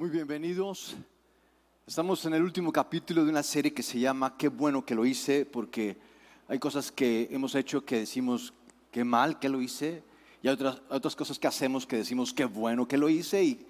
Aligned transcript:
Muy 0.00 0.08
bienvenidos. 0.08 0.96
Estamos 1.86 2.24
en 2.24 2.32
el 2.32 2.42
último 2.42 2.72
capítulo 2.72 3.22
de 3.22 3.30
una 3.30 3.42
serie 3.42 3.74
que 3.74 3.82
se 3.82 4.00
llama 4.00 4.34
Qué 4.34 4.48
bueno 4.48 4.82
que 4.82 4.94
lo 4.94 5.04
hice, 5.04 5.44
porque 5.44 5.98
hay 6.48 6.58
cosas 6.58 6.90
que 6.90 7.28
hemos 7.30 7.54
hecho 7.54 7.84
que 7.84 7.98
decimos 7.98 8.54
qué 8.90 9.04
mal 9.04 9.38
que 9.38 9.50
lo 9.50 9.60
hice, 9.60 10.02
y 10.42 10.48
hay 10.48 10.54
otras, 10.54 10.80
otras 10.88 11.14
cosas 11.14 11.38
que 11.38 11.46
hacemos 11.46 11.86
que 11.86 11.98
decimos 11.98 12.32
qué 12.32 12.46
bueno 12.46 12.88
que 12.88 12.96
lo 12.96 13.10
hice, 13.10 13.44
y 13.44 13.66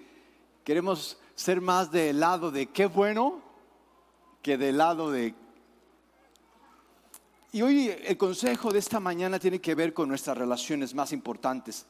queremos 0.63 1.17
ser 1.35 1.59
más 1.59 1.91
del 1.91 2.21
lado 2.21 2.49
de 2.49 2.67
qué 2.67 2.85
bueno 2.85 3.41
que 4.41 4.57
del 4.57 4.77
lado 4.77 5.11
de... 5.11 5.35
Y 7.51 7.61
hoy 7.61 7.93
el 8.05 8.15
consejo 8.15 8.71
de 8.71 8.79
esta 8.79 9.01
mañana 9.01 9.37
tiene 9.37 9.59
que 9.59 9.75
ver 9.75 9.93
con 9.93 10.07
nuestras 10.07 10.37
relaciones 10.37 10.95
más 10.95 11.11
importantes. 11.11 11.85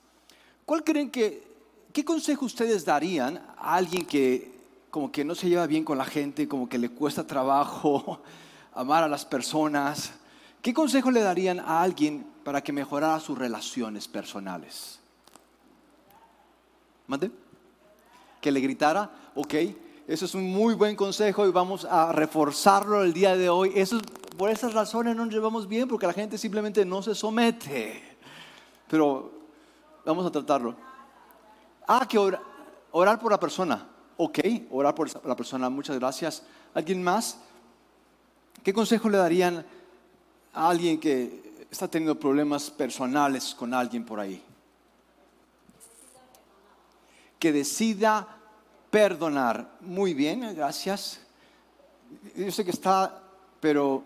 ¿Cuál 0.65 0.83
creen 0.83 1.11
que 1.11 1.50
¿qué 1.91 2.05
consejo 2.05 2.45
ustedes 2.45 2.85
darían 2.85 3.37
a 3.57 3.75
alguien 3.75 4.05
que 4.05 4.51
como 4.89 5.11
que 5.11 5.23
no 5.23 5.35
se 5.35 5.49
lleva 5.49 5.67
bien 5.67 5.83
con 5.83 5.97
la 5.97 6.05
gente, 6.05 6.47
como 6.47 6.67
que 6.67 6.77
le 6.77 6.89
cuesta 6.89 7.25
trabajo 7.25 8.21
amar 8.73 9.03
a 9.03 9.07
las 9.07 9.25
personas? 9.25 10.11
¿Qué 10.61 10.73
consejo 10.73 11.09
le 11.11 11.21
darían 11.21 11.59
a 11.59 11.81
alguien 11.81 12.25
para 12.43 12.61
que 12.61 12.71
mejorara 12.71 13.19
sus 13.19 13.37
relaciones 13.37 14.07
personales? 14.07 14.99
¿Mande? 17.07 17.31
¿Que 18.39 18.51
le 18.51 18.59
gritara? 18.59 19.09
Ok, 19.35 19.55
eso 20.07 20.25
es 20.25 20.35
un 20.35 20.51
muy 20.51 20.75
buen 20.75 20.95
consejo 20.95 21.47
y 21.47 21.51
vamos 21.51 21.85
a 21.85 22.11
reforzarlo 22.11 23.03
el 23.03 23.13
día 23.13 23.35
de 23.35 23.49
hoy. 23.49 23.71
Eso, 23.75 23.99
por 24.37 24.49
esas 24.49 24.73
razones 24.73 25.15
no 25.15 25.25
nos 25.25 25.33
llevamos 25.33 25.67
bien 25.67 25.87
porque 25.87 26.07
la 26.07 26.13
gente 26.13 26.37
simplemente 26.37 26.85
no 26.85 27.01
se 27.01 27.15
somete. 27.15 28.17
Pero 28.87 29.31
vamos 30.05 30.25
a 30.25 30.31
tratarlo. 30.31 30.90
Ah, 31.93 32.07
que 32.07 32.17
orar, 32.17 33.19
por 33.19 33.33
la 33.33 33.37
persona. 33.37 33.85
Ok, 34.15 34.39
orar 34.71 34.95
por 34.95 35.09
la 35.27 35.35
persona. 35.35 35.69
Muchas 35.69 35.99
gracias. 35.99 36.41
¿Alguien 36.73 37.03
más? 37.03 37.37
¿Qué 38.63 38.71
consejo 38.71 39.09
le 39.09 39.17
darían 39.17 39.65
a 40.53 40.69
alguien 40.69 41.01
que 41.01 41.65
está 41.69 41.89
teniendo 41.89 42.17
problemas 42.17 42.71
personales 42.71 43.53
con 43.53 43.73
alguien 43.73 44.05
por 44.05 44.21
ahí? 44.21 44.41
Que 47.37 47.51
decida 47.51 48.25
perdonar. 48.89 49.71
Muy 49.81 50.13
bien, 50.13 50.55
gracias. 50.55 51.19
Yo 52.37 52.53
sé 52.53 52.63
que 52.63 52.71
está, 52.71 53.21
pero 53.59 54.01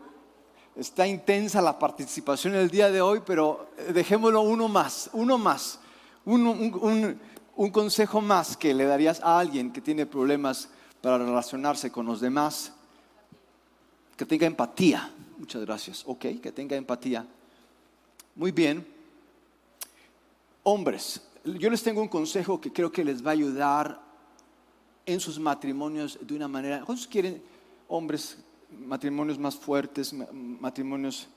está 0.75 1.05
intensa 1.05 1.61
la 1.61 1.77
participación 1.77 2.55
el 2.55 2.71
día 2.71 2.89
de 2.89 2.99
hoy, 2.99 3.21
pero 3.23 3.69
dejémoslo 3.93 4.41
uno 4.41 4.67
más, 4.67 5.07
uno 5.13 5.37
más. 5.37 5.77
un, 6.25 6.47
un 6.47 7.34
consejo 7.71 8.21
más 8.21 8.57
que 8.57 8.73
le 8.73 8.85
darías 8.85 9.21
a 9.21 9.39
alguien 9.39 9.71
que 9.71 9.81
tiene 9.81 10.05
problemas 10.05 10.69
para 11.01 11.17
relacionarse 11.17 11.91
con 11.91 12.05
los 12.05 12.19
demás, 12.19 12.73
que 14.17 14.25
tenga 14.25 14.45
empatía. 14.45 15.09
Muchas 15.37 15.61
gracias. 15.63 16.03
Ok, 16.05 16.25
que 16.41 16.51
tenga 16.51 16.75
empatía. 16.75 17.25
Muy 18.35 18.51
bien. 18.51 18.85
Hombres, 20.63 21.21
yo 21.45 21.69
les 21.69 21.83
tengo 21.83 22.01
un 22.01 22.07
consejo 22.07 22.59
que 22.59 22.73
creo 22.73 22.91
que 22.91 23.05
les 23.05 23.25
va 23.25 23.29
a 23.29 23.33
ayudar 23.33 24.01
en 25.05 25.19
sus 25.19 25.39
matrimonios 25.39 26.17
de 26.21 26.35
una 26.35 26.47
manera. 26.47 26.83
¿Cuántos 26.85 27.07
quieren 27.07 27.41
hombres 27.87 28.37
matrimonios 28.69 29.37
más 29.37 29.55
fuertes, 29.55 30.13
matrimonios 30.33 31.27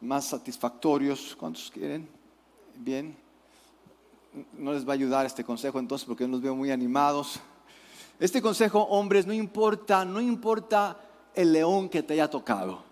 más 0.00 0.26
satisfactorios? 0.26 1.36
¿Cuántos 1.36 1.70
quieren? 1.70 2.08
Bien 2.76 3.29
no 4.56 4.72
les 4.72 4.86
va 4.86 4.92
a 4.92 4.94
ayudar 4.94 5.26
este 5.26 5.44
consejo 5.44 5.78
entonces 5.78 6.06
porque 6.06 6.24
no 6.24 6.32
los 6.32 6.42
veo 6.42 6.54
muy 6.54 6.70
animados. 6.70 7.40
Este 8.18 8.42
consejo, 8.42 8.82
hombres, 8.82 9.26
no 9.26 9.32
importa, 9.32 10.04
no 10.04 10.20
importa 10.20 10.96
el 11.34 11.52
león 11.52 11.88
que 11.88 12.02
te 12.02 12.14
haya 12.14 12.28
tocado. 12.28 12.82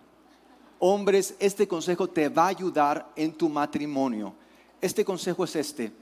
Hombres, 0.78 1.34
este 1.38 1.68
consejo 1.68 2.08
te 2.08 2.28
va 2.28 2.44
a 2.44 2.48
ayudar 2.48 3.12
en 3.14 3.32
tu 3.32 3.48
matrimonio. 3.48 4.34
Este 4.80 5.04
consejo 5.04 5.44
es 5.44 5.56
este. 5.56 5.92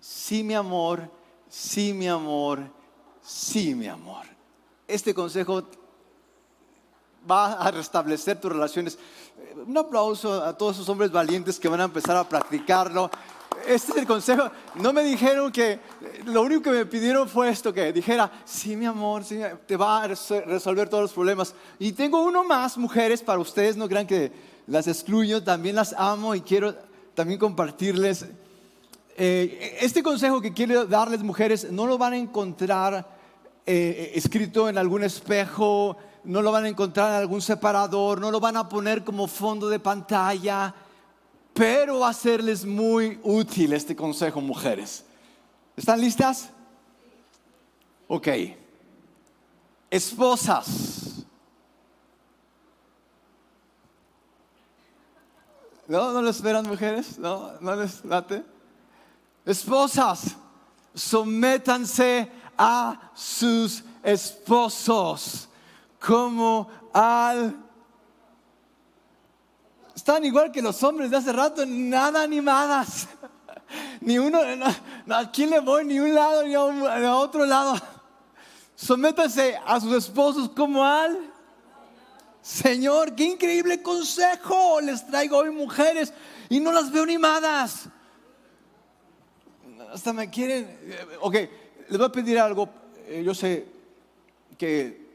Sí, 0.00 0.42
mi 0.42 0.54
amor, 0.54 1.08
sí, 1.48 1.92
mi 1.92 2.08
amor, 2.08 2.60
sí, 3.22 3.74
mi 3.74 3.86
amor. 3.86 4.26
Este 4.88 5.14
consejo 5.14 5.62
va 7.30 7.52
a 7.52 7.70
restablecer 7.70 8.40
tus 8.40 8.52
relaciones. 8.52 8.98
Un 9.66 9.76
aplauso 9.78 10.42
a 10.42 10.56
todos 10.56 10.76
esos 10.76 10.88
hombres 10.88 11.10
valientes 11.10 11.58
que 11.58 11.68
van 11.68 11.80
a 11.80 11.84
empezar 11.84 12.16
a 12.16 12.28
practicarlo 12.28 13.10
este 13.66 13.92
es 13.92 13.98
el 13.98 14.06
consejo. 14.06 14.50
No 14.76 14.92
me 14.92 15.02
dijeron 15.02 15.50
que, 15.50 15.78
lo 16.24 16.42
único 16.42 16.62
que 16.62 16.70
me 16.70 16.86
pidieron 16.86 17.28
fue 17.28 17.48
esto, 17.48 17.72
que 17.72 17.92
dijera, 17.92 18.30
sí, 18.44 18.76
mi 18.76 18.86
amor, 18.86 19.22
te 19.66 19.76
va 19.76 20.02
a 20.02 20.08
resolver 20.08 20.88
todos 20.88 21.02
los 21.02 21.12
problemas. 21.12 21.54
Y 21.78 21.92
tengo 21.92 22.22
uno 22.22 22.44
más, 22.44 22.76
mujeres, 22.76 23.22
para 23.22 23.38
ustedes, 23.38 23.76
no 23.76 23.88
crean 23.88 24.06
que 24.06 24.32
las 24.66 24.86
excluyo, 24.86 25.42
también 25.42 25.76
las 25.76 25.94
amo 25.96 26.34
y 26.34 26.40
quiero 26.40 26.74
también 27.14 27.38
compartirles. 27.38 28.26
Eh, 29.16 29.78
este 29.80 30.02
consejo 30.02 30.40
que 30.40 30.52
quiero 30.52 30.86
darles, 30.86 31.22
mujeres, 31.22 31.70
no 31.70 31.86
lo 31.86 31.98
van 31.98 32.14
a 32.14 32.16
encontrar 32.16 33.06
eh, 33.66 34.12
escrito 34.14 34.68
en 34.68 34.76
algún 34.76 35.04
espejo, 35.04 35.96
no 36.24 36.42
lo 36.42 36.50
van 36.50 36.64
a 36.64 36.68
encontrar 36.68 37.10
en 37.10 37.16
algún 37.16 37.40
separador, 37.40 38.20
no 38.20 38.30
lo 38.30 38.40
van 38.40 38.56
a 38.56 38.68
poner 38.68 39.04
como 39.04 39.26
fondo 39.26 39.68
de 39.68 39.78
pantalla 39.78 40.74
pero 41.54 42.00
va 42.00 42.08
a 42.08 42.12
serles 42.12 42.64
muy 42.64 43.18
útil 43.22 43.72
este 43.72 43.94
consejo, 43.94 44.40
mujeres. 44.40 45.04
¿Están 45.76 46.00
listas? 46.00 46.50
Ok. 48.08 48.28
Esposas. 49.88 51.24
¿No? 55.86 56.12
¿No 56.12 56.22
lo 56.22 56.30
esperan 56.30 56.66
mujeres? 56.66 57.18
¿No? 57.18 57.52
¿No 57.60 57.76
les 57.76 58.04
late? 58.04 58.42
Esposas, 59.46 60.36
sométanse 60.94 62.30
a 62.56 63.10
sus 63.14 63.84
esposos 64.02 65.48
como 66.00 66.68
al 66.92 67.63
están 69.94 70.24
igual 70.24 70.50
que 70.50 70.60
los 70.60 70.82
hombres 70.82 71.10
de 71.10 71.16
hace 71.16 71.32
rato, 71.32 71.64
nada 71.66 72.22
animadas. 72.22 73.08
Ni 74.00 74.18
uno, 74.18 74.40
a 74.40 75.30
quién 75.30 75.50
le 75.50 75.60
voy, 75.60 75.84
ni 75.84 75.98
un 75.98 76.14
lado 76.14 76.44
ni 76.44 76.54
a, 76.54 77.16
otro 77.16 77.46
lado. 77.46 77.74
Sométanse 78.76 79.58
a 79.64 79.80
sus 79.80 79.94
esposos 79.94 80.50
como 80.50 80.84
al 80.84 81.18
Señor. 82.42 83.14
Qué 83.14 83.24
increíble 83.24 83.82
consejo 83.82 84.80
les 84.80 85.06
traigo 85.06 85.38
hoy, 85.38 85.50
mujeres, 85.50 86.12
y 86.48 86.60
no 86.60 86.70
las 86.70 86.90
veo 86.92 87.02
animadas. 87.02 87.88
Hasta 89.92 90.12
me 90.12 90.28
quieren. 90.28 90.78
Ok, 91.20 91.34
les 91.88 91.98
voy 91.98 92.06
a 92.06 92.12
pedir 92.12 92.38
algo. 92.38 92.68
Eh, 93.06 93.22
yo 93.24 93.34
sé 93.34 93.66
que 94.58 95.08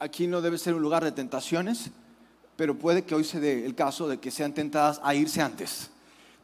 aquí 0.00 0.26
no 0.26 0.40
debe 0.40 0.58
ser 0.58 0.74
un 0.74 0.82
lugar 0.82 1.04
de 1.04 1.12
tentaciones 1.12 1.90
pero 2.58 2.76
puede 2.76 3.04
que 3.04 3.14
hoy 3.14 3.22
se 3.22 3.38
dé 3.38 3.64
el 3.64 3.76
caso 3.76 4.08
de 4.08 4.18
que 4.18 4.32
sean 4.32 4.52
tentadas 4.52 5.00
a 5.04 5.14
irse 5.14 5.40
antes. 5.40 5.90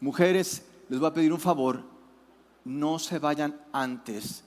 Mujeres, 0.00 0.62
les 0.88 1.00
voy 1.00 1.08
a 1.08 1.12
pedir 1.12 1.32
un 1.32 1.40
favor, 1.40 1.82
no 2.64 3.00
se 3.00 3.18
vayan 3.18 3.60
antes 3.72 4.44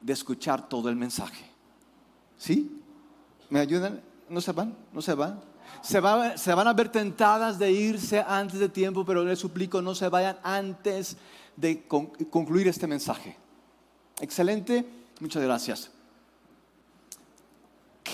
de 0.00 0.12
escuchar 0.12 0.68
todo 0.68 0.88
el 0.88 0.96
mensaje. 0.96 1.48
¿Sí? 2.36 2.82
¿Me 3.48 3.60
ayudan? 3.60 4.00
¿No 4.28 4.40
se 4.40 4.50
van? 4.50 4.74
¿No 4.92 5.00
se 5.00 5.14
van? 5.14 5.40
Se, 5.82 6.02
se 6.36 6.52
van 6.52 6.66
a 6.66 6.72
ver 6.72 6.88
tentadas 6.88 7.60
de 7.60 7.70
irse 7.70 8.18
antes 8.18 8.58
de 8.58 8.68
tiempo, 8.68 9.04
pero 9.04 9.22
les 9.22 9.38
suplico 9.38 9.80
no 9.80 9.94
se 9.94 10.08
vayan 10.08 10.36
antes 10.42 11.16
de 11.56 11.86
concluir 11.86 12.66
este 12.66 12.88
mensaje. 12.88 13.36
Excelente, 14.20 14.84
muchas 15.20 15.44
gracias. 15.44 15.92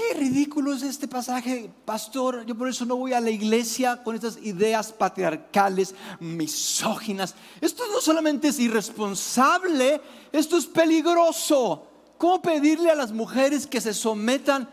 Qué 0.01 0.15
ridículo 0.15 0.73
es 0.73 0.83
este 0.83 1.07
pasaje, 1.07 1.71
pastor. 1.85 2.47
Yo 2.47 2.57
por 2.57 2.71
eso 2.71 2.87
no 2.87 2.97
voy 2.97 3.13
a 3.13 3.21
la 3.21 3.29
iglesia 3.29 4.03
con 4.03 4.15
estas 4.15 4.39
ideas 4.39 4.93
patriarcales, 4.93 5.95
misóginas. 6.21 7.35
Esto 7.61 7.83
no 7.93 8.01
solamente 8.01 8.49
es 8.49 8.59
irresponsable, 8.59 10.01
esto 10.33 10.57
es 10.57 10.65
peligroso. 10.65 11.87
¿Cómo 12.17 12.41
pedirle 12.41 12.91
a 12.91 12.95
las 12.95 13.13
mujeres 13.13 13.67
que 13.67 13.79
se 13.79 13.93
sometan 13.93 14.67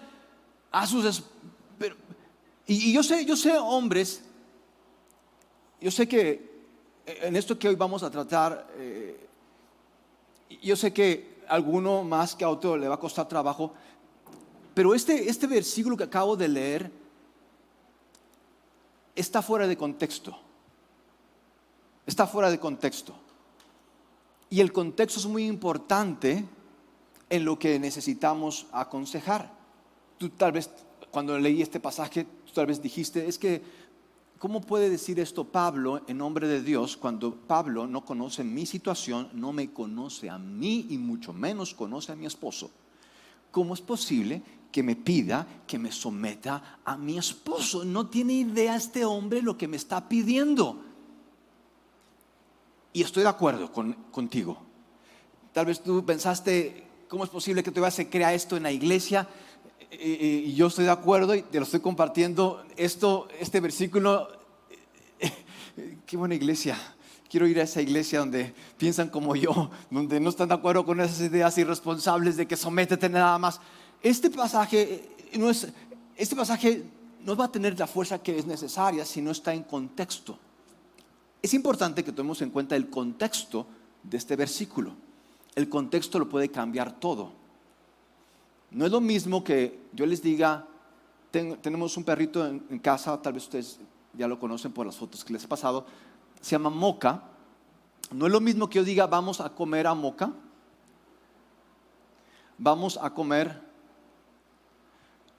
a 0.72 0.88
sus... 0.88 1.22
y, 2.66 2.94
yo 2.94 3.04
sé, 3.04 3.26
yo 3.26 3.36
sé, 3.36 3.58
hombres, 3.58 4.22
yo 5.82 5.92
sé 5.92 6.08
que 6.08 6.64
en 7.06 7.36
esto 7.36 7.60
que 7.60 7.68
hoy 7.68 7.76
vamos 7.76 8.02
a 8.02 8.10
tratar, 8.10 8.66
eh, 8.78 9.28
yo 10.64 10.78
sé 10.78 10.94
que 10.94 11.44
alguno 11.50 12.04
más 12.04 12.34
que 12.34 12.46
a 12.46 12.50
otro 12.50 12.78
le 12.78 12.88
va 12.88 12.96
a 12.96 13.00
costar 13.00 13.28
trabajo, 13.28 13.74
pero 14.78 14.94
este, 14.94 15.28
este 15.28 15.48
versículo 15.48 15.98
que 15.98 16.04
acabo 16.04 16.38
de 16.38 16.48
leer 16.48 16.92
está 19.16 19.42
fuera 19.42 19.66
de 19.66 19.76
contexto. 19.76 20.38
Está 22.06 22.28
fuera 22.28 22.52
de 22.52 22.60
contexto. 22.60 23.16
Y 24.52 24.60
el 24.60 24.72
contexto 24.72 25.20
es 25.20 25.26
muy 25.26 25.48
importante 25.48 26.46
en 27.28 27.44
lo 27.44 27.58
que 27.58 27.80
necesitamos 27.80 28.68
aconsejar. 28.72 29.52
Tú 30.20 30.30
tal 30.30 30.52
vez, 30.52 30.70
cuando 31.10 31.40
leí 31.40 31.64
este 31.64 31.80
pasaje, 31.80 32.28
tú 32.46 32.54
tal 32.54 32.68
vez 32.68 32.80
dijiste, 32.80 33.28
es 33.28 33.40
que, 33.40 33.64
¿cómo 34.38 34.62
puede 34.62 34.92
decir 34.92 35.20
esto 35.20 35.44
Pablo 35.44 36.04
en 36.08 36.20
nombre 36.20 36.48
de 36.48 36.62
Dios 36.62 36.98
cuando 36.98 37.34
Pablo 37.34 37.88
no 37.88 38.06
conoce 38.06 38.44
mi 38.44 38.68
situación, 38.68 39.32
no 39.34 39.54
me 39.54 39.74
conoce 39.74 40.30
a 40.30 40.38
mí 40.38 40.86
y 40.92 41.00
mucho 41.00 41.34
menos 41.34 41.74
conoce 41.74 42.12
a 42.12 42.16
mi 42.16 42.28
esposo? 42.28 42.70
¿Cómo 43.52 43.74
es 43.74 43.82
posible 43.82 44.42
que 44.72 44.84
me 44.84 44.96
pida 44.96 45.48
que 45.66 45.80
me 45.80 45.92
someta 45.92 46.80
a 46.84 46.98
mi 46.98 47.18
esposo? 47.18 47.84
No 47.84 48.08
tiene 48.08 48.34
idea 48.34 48.76
este 48.76 49.06
hombre 49.06 49.42
lo 49.42 49.58
que 49.58 49.68
me 49.68 49.78
está 49.78 50.08
pidiendo. 50.08 50.84
Y 52.94 53.02
estoy 53.02 53.24
de 53.24 53.30
acuerdo 53.30 53.72
contigo. 54.12 54.58
Tal 55.54 55.66
vez 55.66 55.82
tú 55.82 56.04
pensaste, 56.06 56.88
¿cómo 57.08 57.24
es 57.24 57.30
posible 57.30 57.64
que 57.64 57.72
todavía 57.72 57.92
se 57.92 58.10
crea 58.10 58.34
esto 58.34 58.58
en 58.58 58.64
la 58.64 58.72
iglesia? 58.72 59.28
Y 59.92 60.54
yo 60.54 60.68
estoy 60.68 60.86
de 60.86 60.92
acuerdo 60.92 61.34
y 61.34 61.44
te 61.44 61.60
lo 61.60 61.64
estoy 61.64 61.80
compartiendo. 61.80 62.64
Esto, 62.76 63.28
este 63.40 63.60
versículo, 63.60 64.28
qué 66.06 66.18
buena 66.18 66.36
iglesia. 66.36 66.78
Quiero 67.30 67.48
ir 67.48 67.60
a 67.60 67.64
esa 67.64 67.82
iglesia 67.82 68.20
donde 68.20 68.54
piensan 68.78 69.10
como 69.10 69.36
yo, 69.36 69.70
donde 69.90 70.20
no 70.20 70.30
están 70.30 70.50
de 70.50 70.56
acuerdo 70.56 70.86
con 70.86 71.00
esas 71.02 71.22
ideas 71.22 71.58
irresponsables 71.58 72.38
de 72.38 72.48
que 72.48 72.56
sométete 72.56 73.10
nada 73.10 73.38
más. 73.38 73.60
Este 74.02 74.30
pasaje 74.30 75.10
no 75.34 75.50
es, 75.50 75.68
este 76.16 76.36
pasaje 76.36 76.84
no 77.24 77.36
va 77.36 77.46
a 77.46 77.52
tener 77.52 77.78
la 77.78 77.88
fuerza 77.88 78.20
que 78.20 78.38
es 78.38 78.46
necesaria 78.46 79.06
si 79.06 79.22
no 79.22 79.32
está 79.32 79.54
en 79.54 79.64
contexto. 79.64 80.38
Es 81.42 81.54
importante 81.54 82.04
que 82.04 82.12
tomemos 82.12 82.42
en 82.42 82.50
cuenta 82.50 82.76
el 82.76 82.90
contexto 82.90 83.68
de 84.04 84.18
este 84.18 84.36
versículo 84.36 84.94
el 85.58 85.70
contexto 85.70 86.20
lo 86.20 86.30
puede 86.30 86.50
cambiar 86.50 87.00
todo. 87.00 87.32
No 88.70 88.86
es 88.86 88.92
lo 88.92 89.02
mismo 89.02 89.44
que 89.44 89.80
yo 89.92 90.06
les 90.06 90.22
diga, 90.22 90.68
tenemos 91.32 91.98
un 91.98 92.04
perrito 92.04 92.46
en, 92.46 92.78
casa, 92.78 93.20
tal 93.20 93.34
vez 93.34 93.46
ustedes 93.46 93.80
ya 94.14 94.28
lo 94.28 94.40
conocen 94.40 94.72
por 94.72 94.86
las 94.86 94.96
fotos 94.96 95.26
que 95.26 95.34
les 95.34 95.44
he 95.44 95.48
pasado, 95.48 95.84
se 96.42 96.52
llama 96.52 96.70
Moca. 96.70 97.24
No 98.12 98.26
es 98.26 98.32
lo 98.32 98.40
mismo 98.40 98.70
que 98.70 98.76
yo 98.76 98.84
diga, 98.84 99.08
vamos 99.08 99.42
a 99.42 99.50
comer 99.50 99.88
a 99.88 99.94
Moca, 99.94 100.32
vamos 102.58 102.98
a 103.02 103.14
comer 103.14 103.62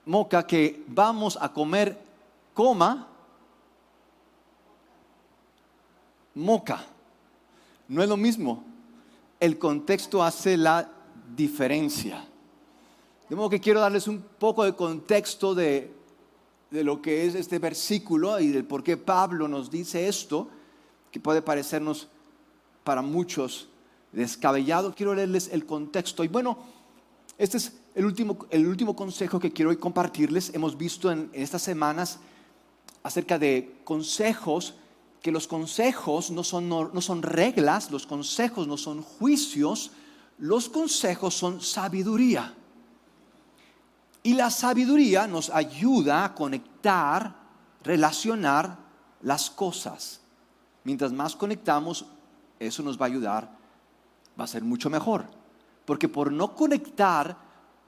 Moca, 0.04 0.46
que 0.46 0.84
vamos 0.88 1.38
a 1.40 1.52
comer 1.52 1.98
coma 2.54 3.08
Moca. 6.34 6.84
No 7.88 8.02
es 8.02 8.08
lo 8.08 8.16
mismo 8.16 8.64
el 9.40 9.58
contexto 9.58 10.22
hace 10.22 10.56
la 10.56 10.90
diferencia. 11.36 12.24
De 13.28 13.36
modo 13.36 13.50
que 13.50 13.60
quiero 13.60 13.80
darles 13.80 14.08
un 14.08 14.22
poco 14.38 14.64
de 14.64 14.74
contexto 14.74 15.54
de, 15.54 15.92
lo 16.70 17.00
que 17.00 17.26
es 17.26 17.34
este 17.34 17.58
versículo 17.58 18.40
y 18.40 18.48
del 18.48 18.64
por 18.64 18.82
qué 18.82 18.96
Pablo 18.96 19.48
nos 19.48 19.70
dice 19.70 20.08
esto, 20.08 20.48
que 21.10 21.20
puede 21.20 21.42
parecernos 21.42 22.08
para 22.84 23.02
muchos 23.02 23.68
descabellado. 24.12 24.94
Quiero 24.94 25.14
leerles 25.14 25.50
el 25.52 25.66
contexto. 25.66 26.24
Y 26.24 26.28
bueno, 26.28 26.58
este 27.36 27.56
es 27.58 27.72
el 27.94 28.04
último, 28.04 28.46
el 28.50 28.66
último 28.66 28.96
consejo 28.96 29.38
que 29.38 29.52
quiero 29.52 29.70
hoy 29.70 29.76
compartirles. 29.76 30.54
Hemos 30.54 30.76
visto 30.76 31.10
en 31.10 31.30
estas 31.32 31.62
semanas 31.62 32.18
acerca 33.02 33.38
de 33.38 33.80
consejos 33.84 34.74
que 35.22 35.32
los 35.32 35.46
consejos 35.46 36.30
no 36.30 36.44
son, 36.44 36.68
no, 36.68 37.00
son 37.00 37.22
reglas, 37.22 37.90
los 37.90 38.06
consejos 38.06 38.66
no 38.66 38.76
son 38.76 39.02
juicios, 39.02 39.90
los 40.38 40.68
consejos 40.68 41.34
son 41.34 41.60
sabiduría. 41.60 42.54
Y 44.22 44.34
la 44.34 44.50
sabiduría 44.50 45.26
nos 45.26 45.50
ayuda 45.50 46.24
a 46.24 46.34
conectar, 46.34 47.34
relacionar 47.82 48.78
las 49.22 49.50
cosas. 49.50 50.20
Mientras 50.84 51.12
más 51.12 51.36
conectamos, 51.36 52.06
eso 52.58 52.82
nos 52.82 53.00
va 53.00 53.06
a 53.06 53.08
ayudar, 53.08 53.50
va 54.38 54.44
a 54.44 54.48
ser 54.48 54.62
mucho 54.62 54.90
mejor. 54.90 55.26
Porque 55.84 56.08
por 56.08 56.32
no 56.32 56.54
conectar, 56.54 57.36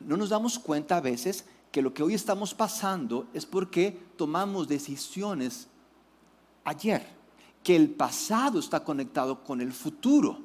no 0.00 0.16
nos 0.16 0.30
damos 0.30 0.58
cuenta 0.58 0.96
a 0.96 1.00
veces 1.00 1.44
que 1.70 1.82
lo 1.82 1.94
que 1.94 2.02
hoy 2.02 2.14
estamos 2.14 2.54
pasando 2.54 3.28
es 3.32 3.46
porque 3.46 3.98
tomamos 4.16 4.68
decisiones 4.68 5.68
ayer 6.64 7.20
que 7.62 7.76
el 7.76 7.90
pasado 7.90 8.58
está 8.58 8.82
conectado 8.82 9.44
con 9.44 9.60
el 9.60 9.72
futuro, 9.72 10.40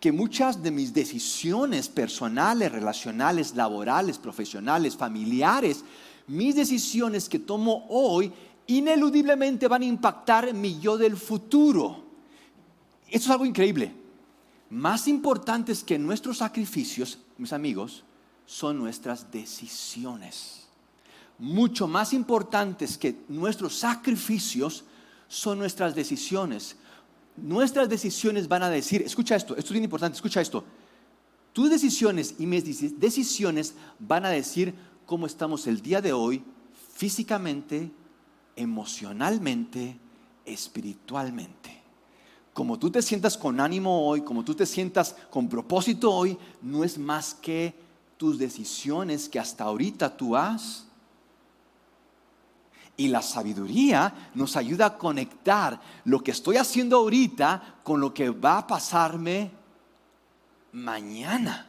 que 0.00 0.12
muchas 0.12 0.62
de 0.62 0.70
mis 0.70 0.92
decisiones 0.92 1.88
personales, 1.88 2.72
relacionales, 2.72 3.54
laborales, 3.54 4.18
profesionales, 4.18 4.96
familiares, 4.96 5.84
mis 6.26 6.54
decisiones 6.54 7.28
que 7.28 7.38
tomo 7.38 7.86
hoy 7.88 8.32
ineludiblemente 8.68 9.66
van 9.66 9.82
a 9.82 9.86
impactar 9.86 10.54
mi 10.54 10.78
yo 10.78 10.96
del 10.96 11.16
futuro. 11.16 12.04
Eso 13.08 13.24
es 13.24 13.30
algo 13.30 13.46
increíble. 13.46 13.92
Más 14.70 15.08
importantes 15.08 15.82
que 15.82 15.98
nuestros 15.98 16.38
sacrificios, 16.38 17.18
mis 17.38 17.52
amigos, 17.52 18.04
son 18.46 18.78
nuestras 18.78 19.30
decisiones. 19.30 20.66
Mucho 21.38 21.88
más 21.88 22.12
importantes 22.12 22.98
que 22.98 23.16
nuestros 23.28 23.74
sacrificios 23.74 24.84
son 25.28 25.58
nuestras 25.58 25.94
decisiones. 25.94 26.76
Nuestras 27.36 27.88
decisiones 27.88 28.48
van 28.48 28.64
a 28.64 28.70
decir, 28.70 29.02
escucha 29.02 29.36
esto, 29.36 29.56
esto 29.56 29.68
es 29.68 29.72
bien 29.72 29.84
importante, 29.84 30.16
escucha 30.16 30.40
esto. 30.40 30.64
Tus 31.52 31.70
decisiones 31.70 32.34
y 32.38 32.46
mis 32.46 32.98
decisiones 33.00 33.74
van 33.98 34.26
a 34.26 34.30
decir 34.30 34.74
cómo 35.06 35.26
estamos 35.26 35.66
el 35.66 35.80
día 35.80 36.02
de 36.02 36.12
hoy 36.12 36.44
físicamente, 36.94 37.90
emocionalmente, 38.58 39.96
espiritualmente. 40.44 41.80
Como 42.52 42.78
tú 42.78 42.90
te 42.90 43.02
sientas 43.02 43.38
con 43.38 43.60
ánimo 43.60 44.06
hoy, 44.08 44.22
como 44.22 44.44
tú 44.44 44.54
te 44.54 44.66
sientas 44.66 45.14
con 45.30 45.48
propósito 45.48 46.12
hoy, 46.12 46.36
no 46.60 46.82
es 46.82 46.98
más 46.98 47.34
que 47.34 47.74
tus 48.16 48.36
decisiones 48.38 49.28
que 49.28 49.38
hasta 49.38 49.64
ahorita 49.64 50.16
tú 50.16 50.36
has 50.36 50.88
y 52.96 53.06
la 53.06 53.22
sabiduría 53.22 54.30
nos 54.34 54.56
ayuda 54.56 54.86
a 54.86 54.98
conectar 54.98 55.80
lo 56.04 56.20
que 56.20 56.32
estoy 56.32 56.56
haciendo 56.56 56.96
ahorita 56.96 57.76
con 57.84 58.00
lo 58.00 58.12
que 58.12 58.30
va 58.30 58.58
a 58.58 58.66
pasarme 58.66 59.52
mañana. 60.72 61.68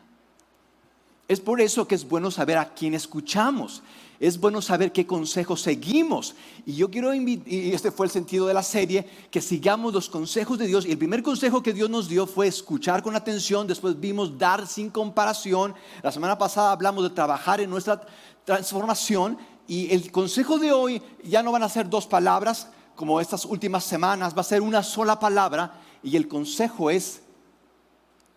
Es 1.27 1.39
por 1.39 1.61
eso 1.61 1.87
que 1.87 1.93
es 1.93 2.09
bueno 2.09 2.31
saber 2.31 2.57
a 2.57 2.73
quién 2.73 2.95
escuchamos. 2.95 3.83
Es 4.19 4.39
bueno 4.39 4.61
saber 4.61 4.91
qué 4.91 5.07
consejos 5.07 5.61
seguimos. 5.61 6.35
Y 6.65 6.75
yo 6.75 6.91
quiero 6.91 7.13
invitar, 7.13 7.47
y 7.47 7.71
este 7.71 7.89
fue 7.89 8.05
el 8.05 8.11
sentido 8.11 8.45
de 8.47 8.53
la 8.53 8.63
serie, 8.63 9.07
que 9.31 9.41
sigamos 9.41 9.93
los 9.93 10.09
consejos 10.09 10.57
de 10.57 10.67
Dios. 10.67 10.85
Y 10.85 10.91
el 10.91 10.97
primer 10.97 11.23
consejo 11.23 11.63
que 11.63 11.71
Dios 11.71 11.89
nos 11.89 12.09
dio 12.09 12.27
fue 12.27 12.47
escuchar 12.47 13.01
con 13.01 13.15
atención. 13.15 13.65
Después 13.65 13.97
vimos 13.99 14.37
dar 14.37 14.67
sin 14.67 14.89
comparación. 14.89 15.73
La 16.03 16.11
semana 16.11 16.37
pasada 16.37 16.73
hablamos 16.73 17.03
de 17.03 17.11
trabajar 17.11 17.61
en 17.61 17.69
nuestra 17.69 18.01
transformación. 18.43 19.37
Y 19.67 19.93
el 19.93 20.11
consejo 20.11 20.59
de 20.59 20.71
hoy 20.71 21.01
ya 21.23 21.41
no 21.41 21.51
van 21.51 21.63
a 21.63 21.69
ser 21.69 21.89
dos 21.89 22.05
palabras 22.05 22.67
como 22.99 23.21
estas 23.21 23.45
últimas 23.45 23.85
semanas, 23.85 24.35
va 24.35 24.41
a 24.41 24.43
ser 24.43 24.61
una 24.61 24.83
sola 24.83 25.17
palabra 25.17 25.79
y 26.03 26.17
el 26.17 26.27
consejo 26.27 26.89
es 26.89 27.21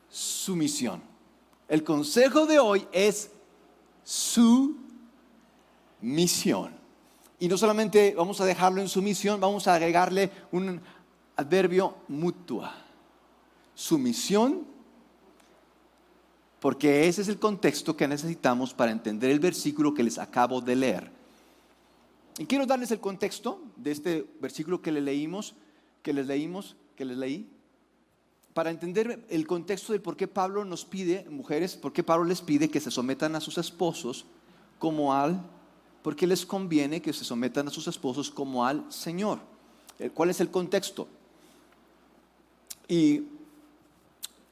sumisión. 0.09 1.03
El 1.67 1.83
consejo 1.83 2.47
de 2.47 2.61
hoy 2.61 2.87
es 2.93 3.33
su 4.05 4.77
misión. 6.03 6.75
Y 7.39 7.49
no 7.49 7.57
solamente 7.57 8.15
vamos 8.17 8.41
a 8.41 8.45
dejarlo 8.45 8.81
en 8.81 8.89
sumisión, 8.89 9.41
vamos 9.41 9.67
a 9.67 9.75
agregarle 9.75 10.31
un 10.53 10.81
adverbio 11.37 11.97
mutua. 12.09 12.75
Sumisión, 13.75 14.65
porque 16.61 17.09
ese 17.09 17.23
es 17.23 17.29
el 17.29 17.39
contexto 17.39 17.97
que 17.97 18.07
necesitamos 18.07 18.75
para 18.75 18.93
entender 18.93 19.31
el 19.31 19.41
versículo 19.41 19.95
que 19.95 20.05
les 20.05 20.19
acabo 20.19 20.61
de 20.61 20.77
leer. 20.77 21.11
Y 22.39 22.47
quiero 22.47 22.67
darles 22.67 22.91
el 22.93 23.01
contexto 23.01 23.61
de 23.77 23.91
este 23.91 24.27
versículo 24.41 24.81
que 24.81 24.93
le 24.93 25.01
leímos, 25.01 25.55
que 26.03 26.13
les 26.13 26.27
leímos, 26.27 26.77
que 26.97 27.05
les 27.05 27.17
leí, 27.17 27.49
para 28.55 28.71
entender 28.71 29.25
el 29.29 29.47
contexto 29.47 29.93
de 29.93 30.01
por 30.01 30.17
qué 30.17 30.29
Pablo 30.29 30.65
nos 30.65 30.85
pide, 30.85 31.27
mujeres, 31.31 31.75
por 31.75 31.93
qué 31.93 32.03
Pablo 32.03 32.25
les 32.25 32.41
pide 32.41 32.71
que 32.71 32.81
se 32.81 32.91
sometan 32.91 33.35
a 33.35 33.41
sus 33.41 33.59
esposos 33.59 34.27
como 34.79 35.15
al, 35.15 35.43
porque 36.03 36.27
les 36.27 36.45
conviene 36.45 37.01
que 37.01 37.13
se 37.13 37.25
sometan 37.25 37.69
a 37.69 37.71
sus 37.71 37.87
esposos 37.87 38.31
como 38.31 38.67
al 38.67 38.93
Señor. 38.93 39.39
Eh, 39.99 40.11
¿Cuál 40.11 40.31
es 40.31 40.41
el 40.41 40.51
contexto? 40.51 41.07
Y 42.89 43.23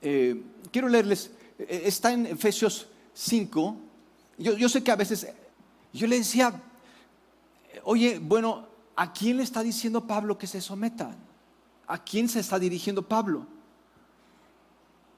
eh, 0.01 0.43
quiero 0.71 0.89
leerles, 0.89 1.31
eh, 1.59 1.83
está 1.85 2.13
en 2.13 2.27
Efesios 2.27 2.87
5, 3.15 3.77
yo, 4.39 4.69
sé 4.71 4.83
que 4.83 4.91
a 4.91 4.97
veces, 4.97 5.27
yo 5.93 6.07
le 6.07 6.17
decía, 6.17 6.63
oye, 7.85 8.19
bueno, 8.19 8.67
¿a 8.97 9.13
quién 9.13 9.37
le 9.37 9.43
está 9.43 9.63
diciendo 9.63 10.07
Pablo 10.07 10.39
que 10.39 10.47
se 10.47 10.63
sometan? 10.63 11.15
¿A 11.87 12.03
quién 12.03 12.27
se 12.27 12.41
está 12.41 12.59
dirigiendo 12.59 13.07
Pablo? 13.07 13.47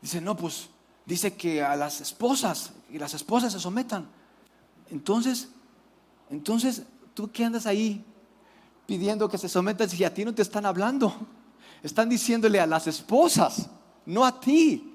Dice, 0.01 0.21
no, 0.21 0.37
pues 0.37 0.71
dice 1.07 1.35
que 1.35 1.63
a 1.63 1.77
las 1.77 2.01
esposas, 2.01 2.73
y 2.91 2.99
las 2.99 3.15
esposas 3.15 3.53
se 3.53 3.61
sometan. 3.61 4.09
Entonces, 4.91 5.51
entonces, 6.33 6.83
¿tú 7.13 7.31
qué 7.31 7.45
andas 7.45 7.67
ahí 7.67 8.03
pidiendo 8.87 9.29
que 9.29 9.37
se 9.37 9.51
sometan 9.51 9.89
si 9.89 10.03
a 10.03 10.13
ti 10.13 10.25
no 10.25 10.35
te 10.35 10.41
están 10.41 10.65
hablando? 10.65 11.15
Están 11.83 12.09
diciéndole 12.09 12.59
a 12.59 12.67
las 12.67 12.87
esposas, 12.87 13.69
no 14.07 14.25
a 14.25 14.41
ti. 14.41 14.95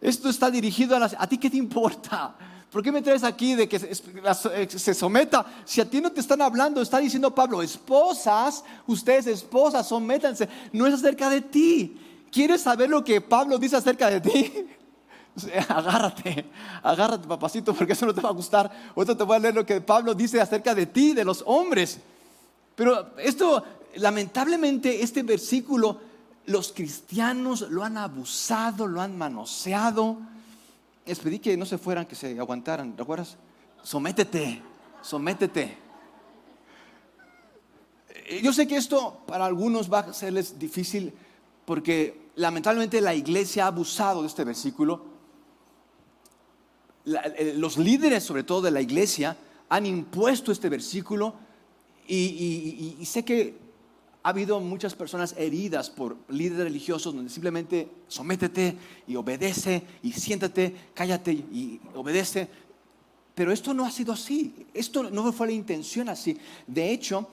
Esto 0.00 0.28
está 0.28 0.48
dirigido 0.48 0.94
a 0.94 1.00
las... 1.00 1.16
¿A 1.18 1.26
ti 1.26 1.36
qué 1.36 1.50
te 1.50 1.56
importa? 1.56 2.36
¿Por 2.70 2.80
qué 2.80 2.92
me 2.92 3.02
traes 3.02 3.24
aquí 3.24 3.56
de 3.56 3.68
que 3.68 3.80
se, 3.80 4.94
someta? 4.94 5.46
Si 5.64 5.80
a 5.80 5.90
ti 5.90 6.00
no 6.00 6.12
te 6.12 6.20
están 6.20 6.40
hablando, 6.40 6.80
está 6.80 6.98
diciendo 6.98 7.34
Pablo, 7.34 7.60
esposas, 7.60 8.62
ustedes 8.86 9.26
esposas, 9.26 9.88
sométanse. 9.88 10.48
No 10.72 10.86
es 10.86 10.94
acerca 10.94 11.28
de 11.28 11.40
ti. 11.40 11.98
¿Quieres 12.30 12.60
saber 12.60 12.88
lo 12.88 13.02
que 13.02 13.20
Pablo 13.20 13.58
dice 13.58 13.74
acerca 13.74 14.08
de 14.10 14.20
ti? 14.20 14.65
agárrate, 15.68 16.46
agárrate, 16.82 17.28
papacito, 17.28 17.74
porque 17.74 17.92
eso 17.92 18.06
no 18.06 18.14
te 18.14 18.20
va 18.20 18.30
a 18.30 18.32
gustar. 18.32 18.70
Ahorita 18.94 19.16
te 19.16 19.24
voy 19.24 19.36
a 19.36 19.40
leer 19.40 19.54
lo 19.54 19.66
que 19.66 19.80
Pablo 19.80 20.14
dice 20.14 20.40
acerca 20.40 20.74
de 20.74 20.86
ti, 20.86 21.12
de 21.12 21.24
los 21.24 21.42
hombres. 21.46 21.98
Pero 22.74 23.16
esto, 23.18 23.62
lamentablemente, 23.96 25.02
este 25.02 25.22
versículo, 25.22 26.00
los 26.46 26.72
cristianos 26.72 27.62
lo 27.70 27.82
han 27.84 27.98
abusado, 27.98 28.86
lo 28.86 29.00
han 29.00 29.16
manoseado 29.16 30.18
les 31.06 31.20
pedí 31.20 31.38
que 31.38 31.56
no 31.56 31.64
se 31.64 31.78
fueran, 31.78 32.04
que 32.04 32.16
se 32.16 32.38
aguantaran. 32.38 32.96
¿Recuerdas? 32.98 33.36
Sométete, 33.82 34.60
sométete. 35.00 35.78
Eh, 38.26 38.40
yo 38.42 38.52
sé 38.52 38.66
que 38.66 38.76
esto 38.76 39.20
para 39.26 39.46
algunos 39.46 39.90
va 39.90 40.00
a 40.00 40.12
serles 40.12 40.58
difícil 40.58 41.14
porque 41.64 42.30
lamentablemente 42.34 43.00
la 43.00 43.14
iglesia 43.14 43.64
ha 43.64 43.68
abusado 43.68 44.22
de 44.22 44.26
este 44.26 44.42
versículo. 44.42 45.15
Eh, 47.06 47.54
los 47.56 47.78
líderes, 47.78 48.24
sobre 48.24 48.42
todo 48.42 48.62
de 48.62 48.70
la 48.70 48.80
iglesia, 48.80 49.36
han 49.68 49.86
impuesto 49.86 50.52
este 50.52 50.68
versículo 50.68 51.34
y 52.08 52.96
sé 53.04 53.24
que 53.24 53.66
ha 54.26 54.30
habido 54.30 54.58
muchas 54.58 54.96
personas 54.96 55.36
heridas 55.38 55.88
por 55.88 56.16
líderes 56.28 56.64
religiosos 56.64 57.14
donde 57.14 57.30
simplemente 57.30 57.88
sométete 58.08 58.76
y 59.06 59.14
obedece 59.14 59.84
y 60.02 60.10
siéntate, 60.10 60.74
cállate 60.94 61.32
y 61.32 61.80
obedece. 61.94 62.48
Pero 63.36 63.52
esto 63.52 63.72
no 63.72 63.84
ha 63.84 63.90
sido 63.92 64.12
así. 64.12 64.66
Esto 64.74 65.10
no 65.10 65.32
fue 65.32 65.46
la 65.46 65.52
intención 65.52 66.08
así. 66.08 66.36
De 66.66 66.90
hecho, 66.90 67.28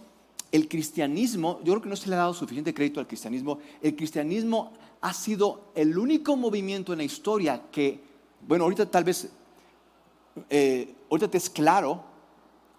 el 0.51 0.68
cristianismo, 0.68 1.60
yo 1.63 1.74
creo 1.74 1.82
que 1.82 1.89
no 1.89 1.96
se 1.96 2.10
le 2.10 2.15
ha 2.15 2.20
dado 2.20 2.36
suficiente 2.36 2.75
crédito 2.75 3.00
al 3.00 3.08
cristianismo. 3.08 3.58
El 3.82 3.96
cristianismo 3.96 4.74
ha 5.01 5.15
sido 5.15 5.72
el 5.74 5.98
único 5.98 6.38
movimiento 6.38 6.94
en 6.94 7.00
la 7.00 7.06
historia 7.06 7.60
que, 7.72 8.01
bueno, 8.48 8.65
ahorita 8.65 8.86
tal 8.86 9.03
vez, 9.03 9.30
eh, 10.50 10.96
ahorita 11.10 11.30
te 11.30 11.38
es 11.38 11.50
claro, 11.50 12.04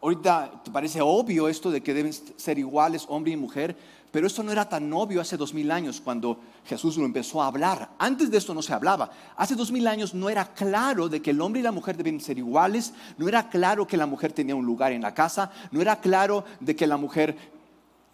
ahorita 0.00 0.62
te 0.64 0.70
parece 0.70 1.00
obvio 1.00 1.48
esto 1.48 1.70
de 1.70 1.82
que 1.82 1.94
deben 1.94 2.12
ser 2.12 2.58
iguales 2.58 3.06
hombre 3.08 3.32
y 3.32 3.36
mujer, 3.36 3.76
pero 4.14 4.28
esto 4.28 4.44
no 4.44 4.52
era 4.52 4.68
tan 4.68 4.92
obvio 4.92 5.20
hace 5.20 5.36
dos 5.36 5.52
mil 5.52 5.72
años 5.72 6.00
cuando 6.00 6.38
Jesús 6.64 6.96
lo 6.96 7.04
empezó 7.04 7.42
a 7.42 7.48
hablar. 7.48 7.90
Antes 7.98 8.30
de 8.30 8.38
esto 8.38 8.54
no 8.54 8.62
se 8.62 8.72
hablaba. 8.72 9.10
Hace 9.36 9.56
dos 9.56 9.72
mil 9.72 9.88
años 9.88 10.14
no 10.14 10.30
era 10.30 10.54
claro 10.54 11.08
de 11.08 11.20
que 11.20 11.30
el 11.30 11.40
hombre 11.40 11.60
y 11.60 11.64
la 11.64 11.72
mujer 11.72 11.96
deben 11.96 12.20
ser 12.20 12.38
iguales. 12.38 12.92
No 13.18 13.26
era 13.26 13.48
claro 13.48 13.88
que 13.88 13.96
la 13.96 14.06
mujer 14.06 14.32
tenía 14.32 14.54
un 14.54 14.64
lugar 14.64 14.92
en 14.92 15.02
la 15.02 15.14
casa. 15.14 15.50
No 15.72 15.80
era 15.80 15.98
claro 16.00 16.44
de 16.60 16.76
que 16.76 16.86
la 16.86 16.96
mujer 16.96 17.36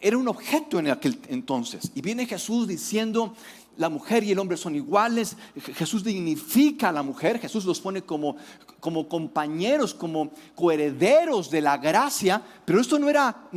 era 0.00 0.16
un 0.16 0.28
objeto 0.28 0.78
en 0.78 0.88
aquel 0.88 1.18
entonces. 1.28 1.90
Y 1.94 2.00
viene 2.00 2.26
Jesús 2.26 2.66
diciendo, 2.66 3.34
la 3.76 3.88
mujer 3.88 4.24
y 4.24 4.32
el 4.32 4.38
hombre 4.38 4.56
son 4.56 4.74
iguales. 4.74 5.36
Jesús 5.74 6.04
dignifica 6.04 6.88
a 6.88 6.92
la 6.92 7.02
mujer, 7.02 7.38
Jesús 7.38 7.64
los 7.64 7.80
pone 7.80 8.02
como, 8.02 8.36
como 8.78 9.08
compañeros, 9.08 9.94
como 9.94 10.30
coherederos 10.54 11.50
de 11.50 11.60
la 11.60 11.78
gracia. 11.78 12.42
Pero 12.64 12.80
esto 12.80 12.98
no 12.98 13.08
era, 13.08 13.48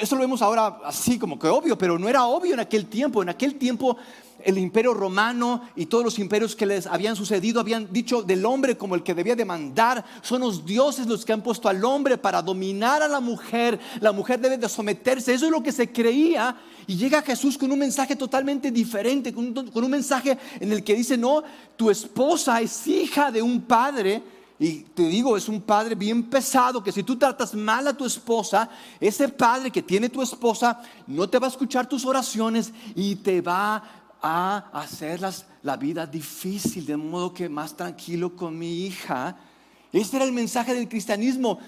esto 0.00 0.16
lo 0.16 0.22
vemos 0.22 0.42
ahora 0.42 0.80
así 0.84 1.18
como 1.18 1.38
que 1.38 1.48
obvio, 1.48 1.76
pero 1.78 1.98
no 1.98 2.08
era 2.08 2.26
obvio 2.26 2.54
en 2.54 2.60
aquel 2.60 2.86
tiempo. 2.86 3.22
En 3.22 3.28
aquel 3.28 3.54
tiempo 3.56 3.96
el 4.44 4.58
imperio 4.58 4.94
romano 4.94 5.62
y 5.76 5.86
todos 5.86 6.04
los 6.04 6.18
imperios 6.18 6.56
que 6.56 6.66
les 6.66 6.86
habían 6.86 7.16
sucedido 7.16 7.60
habían 7.60 7.92
dicho 7.92 8.22
del 8.22 8.44
hombre 8.44 8.76
como 8.76 8.94
el 8.94 9.02
que 9.02 9.14
debía 9.14 9.36
demandar. 9.36 10.04
Son 10.22 10.40
los 10.40 10.64
dioses 10.64 11.06
los 11.06 11.24
que 11.24 11.32
han 11.32 11.42
puesto 11.42 11.68
al 11.68 11.84
hombre 11.84 12.18
para 12.18 12.42
dominar 12.42 13.02
a 13.02 13.08
la 13.08 13.20
mujer. 13.20 13.78
La 14.00 14.12
mujer 14.12 14.40
debe 14.40 14.58
de 14.58 14.68
someterse. 14.68 15.34
Eso 15.34 15.46
es 15.46 15.52
lo 15.52 15.62
que 15.62 15.72
se 15.72 15.90
creía. 15.90 16.56
Y 16.86 16.96
llega 16.96 17.22
Jesús 17.22 17.56
con 17.56 17.70
un 17.70 17.78
mensaje 17.78 18.16
totalmente 18.16 18.70
diferente, 18.70 19.32
con 19.32 19.46
un, 19.46 19.70
con 19.70 19.84
un 19.84 19.90
mensaje 19.90 20.38
en 20.58 20.72
el 20.72 20.82
que 20.82 20.94
dice, 20.94 21.16
no, 21.16 21.42
tu 21.76 21.90
esposa 21.90 22.60
es 22.60 22.86
hija 22.86 23.30
de 23.30 23.42
un 23.42 23.62
padre. 23.62 24.22
Y 24.62 24.80
te 24.80 25.04
digo, 25.04 25.38
es 25.38 25.48
un 25.48 25.62
padre 25.62 25.94
bien 25.94 26.24
pesado 26.24 26.82
que 26.82 26.92
si 26.92 27.02
tú 27.02 27.16
tratas 27.16 27.54
mal 27.54 27.88
a 27.88 27.96
tu 27.96 28.04
esposa, 28.04 28.68
ese 29.00 29.26
padre 29.30 29.70
que 29.70 29.82
tiene 29.82 30.10
tu 30.10 30.20
esposa 30.20 30.82
no 31.06 31.26
te 31.30 31.38
va 31.38 31.46
a 31.46 31.50
escuchar 31.50 31.88
tus 31.88 32.04
oraciones 32.04 32.70
y 32.94 33.16
te 33.16 33.40
va 33.40 33.99
a 34.22 34.70
hacerlas 34.72 35.46
la 35.62 35.76
vida 35.76 36.06
difícil, 36.06 36.86
de 36.86 36.96
modo 36.96 37.32
que 37.32 37.48
más 37.48 37.76
tranquilo 37.76 38.36
con 38.36 38.58
mi 38.58 38.86
hija. 38.86 39.36
Este 39.92 40.16
era 40.16 40.24
el 40.24 40.32
mensaje 40.32 40.74
del 40.74 40.88
cristianismo. 40.88 41.58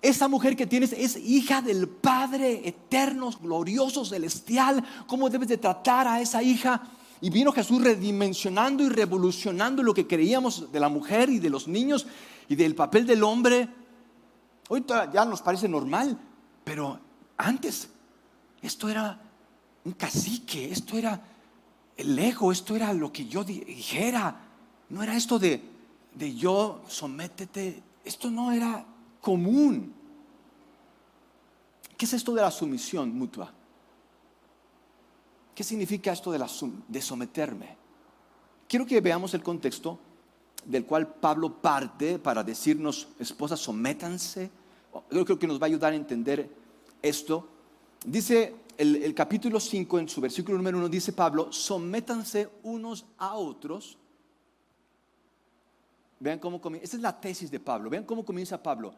Esa 0.00 0.28
mujer 0.28 0.54
que 0.56 0.66
tienes 0.66 0.92
es 0.92 1.16
hija 1.16 1.60
del 1.60 1.88
Padre 1.88 2.66
eterno, 2.68 3.30
glorioso, 3.40 4.04
celestial. 4.04 4.84
¿Cómo 5.06 5.28
debes 5.28 5.48
de 5.48 5.58
tratar 5.58 6.06
a 6.06 6.20
esa 6.20 6.42
hija? 6.42 6.82
Y 7.20 7.30
vino 7.30 7.50
Jesús 7.50 7.82
redimensionando 7.82 8.84
y 8.84 8.88
revolucionando 8.88 9.82
lo 9.82 9.92
que 9.92 10.06
creíamos 10.06 10.70
de 10.70 10.80
la 10.80 10.88
mujer 10.88 11.30
y 11.30 11.40
de 11.40 11.50
los 11.50 11.66
niños 11.66 12.06
y 12.48 12.54
del 12.54 12.76
papel 12.76 13.06
del 13.06 13.24
hombre. 13.24 13.68
Hoy 14.68 14.84
ya 15.12 15.24
nos 15.24 15.42
parece 15.42 15.68
normal, 15.68 16.16
pero 16.62 17.00
antes 17.36 17.88
esto 18.62 18.88
era 18.88 19.20
un 19.84 19.92
cacique, 19.92 20.70
esto 20.70 20.96
era 20.96 21.20
el 21.98 22.16
ego, 22.16 22.52
esto 22.52 22.76
era 22.76 22.92
lo 22.92 23.12
que 23.12 23.26
yo 23.26 23.42
dijera. 23.42 24.34
No 24.88 25.02
era 25.02 25.16
esto 25.16 25.38
de, 25.38 25.60
de 26.14 26.34
yo 26.34 26.80
sométete. 26.86 27.82
Esto 28.04 28.30
no 28.30 28.52
era 28.52 28.86
común. 29.20 29.92
¿Qué 31.96 32.04
es 32.04 32.12
esto 32.12 32.32
de 32.32 32.40
la 32.40 32.52
sumisión 32.52 33.12
mutua? 33.12 33.52
¿Qué 35.56 35.64
significa 35.64 36.12
esto 36.12 36.30
de, 36.30 36.38
la 36.38 36.48
de 36.86 37.02
someterme? 37.02 37.76
Quiero 38.68 38.86
que 38.86 39.00
veamos 39.00 39.34
el 39.34 39.42
contexto 39.42 39.98
del 40.64 40.84
cual 40.84 41.08
Pablo 41.14 41.60
parte 41.60 42.20
para 42.20 42.44
decirnos, 42.44 43.08
esposas, 43.18 43.58
sométanse. 43.58 44.50
Yo 45.10 45.24
creo 45.24 45.38
que 45.38 45.48
nos 45.48 45.60
va 45.60 45.64
a 45.64 45.66
ayudar 45.66 45.92
a 45.92 45.96
entender 45.96 46.48
esto. 47.02 47.48
Dice 48.06 48.54
el, 48.78 49.12
capítulo 49.12 49.58
5, 49.58 49.98
en 49.98 50.08
su 50.08 50.20
versículo 50.20 50.56
número 50.56 50.78
1, 50.78 50.88
dice 50.88 51.12
Pablo, 51.12 51.52
sométanse 51.52 52.48
unos 52.62 53.04
a 53.18 53.34
otros. 53.34 53.98
Vean 56.20 56.38
cómo 56.38 56.60
comienza, 56.60 56.84
esta 56.84 56.96
es 56.96 57.02
la 57.02 57.20
tesis 57.20 57.50
de 57.50 57.58
Pablo, 57.58 57.90
vean 57.90 58.04
cómo 58.04 58.24
comienza 58.24 58.62
Pablo. 58.62 58.94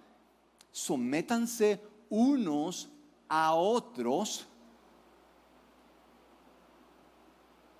Sométanse 0.71 1.81
unos 2.11 2.91
a 3.27 3.55
otros. 3.55 4.47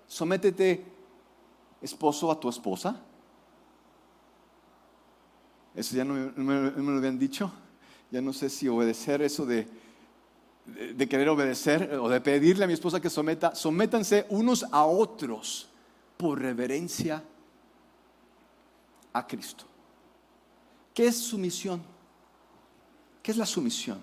Sométete, 0.07 0.83
esposo, 1.81 2.31
a 2.31 2.39
tu 2.39 2.49
esposa. 2.49 2.99
Eso 5.75 5.95
ya 5.95 6.03
no 6.03 6.15
me 6.35 6.91
lo 6.91 6.97
habían 6.97 7.19
dicho. 7.19 7.51
Ya 8.09 8.21
no 8.21 8.33
sé 8.33 8.49
si 8.49 8.67
obedecer 8.67 9.21
eso 9.21 9.45
de 9.45 9.67
de 10.65 11.09
querer 11.09 11.29
obedecer 11.29 11.99
o 11.99 12.07
de 12.07 12.21
pedirle 12.21 12.63
a 12.63 12.67
mi 12.67 12.73
esposa 12.73 13.01
que 13.01 13.09
someta, 13.09 13.55
sométanse 13.55 14.25
unos 14.29 14.63
a 14.71 14.85
otros 14.85 15.67
por 16.17 16.39
reverencia 16.39 17.23
a 19.13 19.27
Cristo. 19.27 19.65
¿Qué 20.93 21.07
es 21.07 21.17
sumisión? 21.17 21.81
¿Qué 23.23 23.31
es 23.31 23.37
la 23.37 23.45
sumisión? 23.45 23.99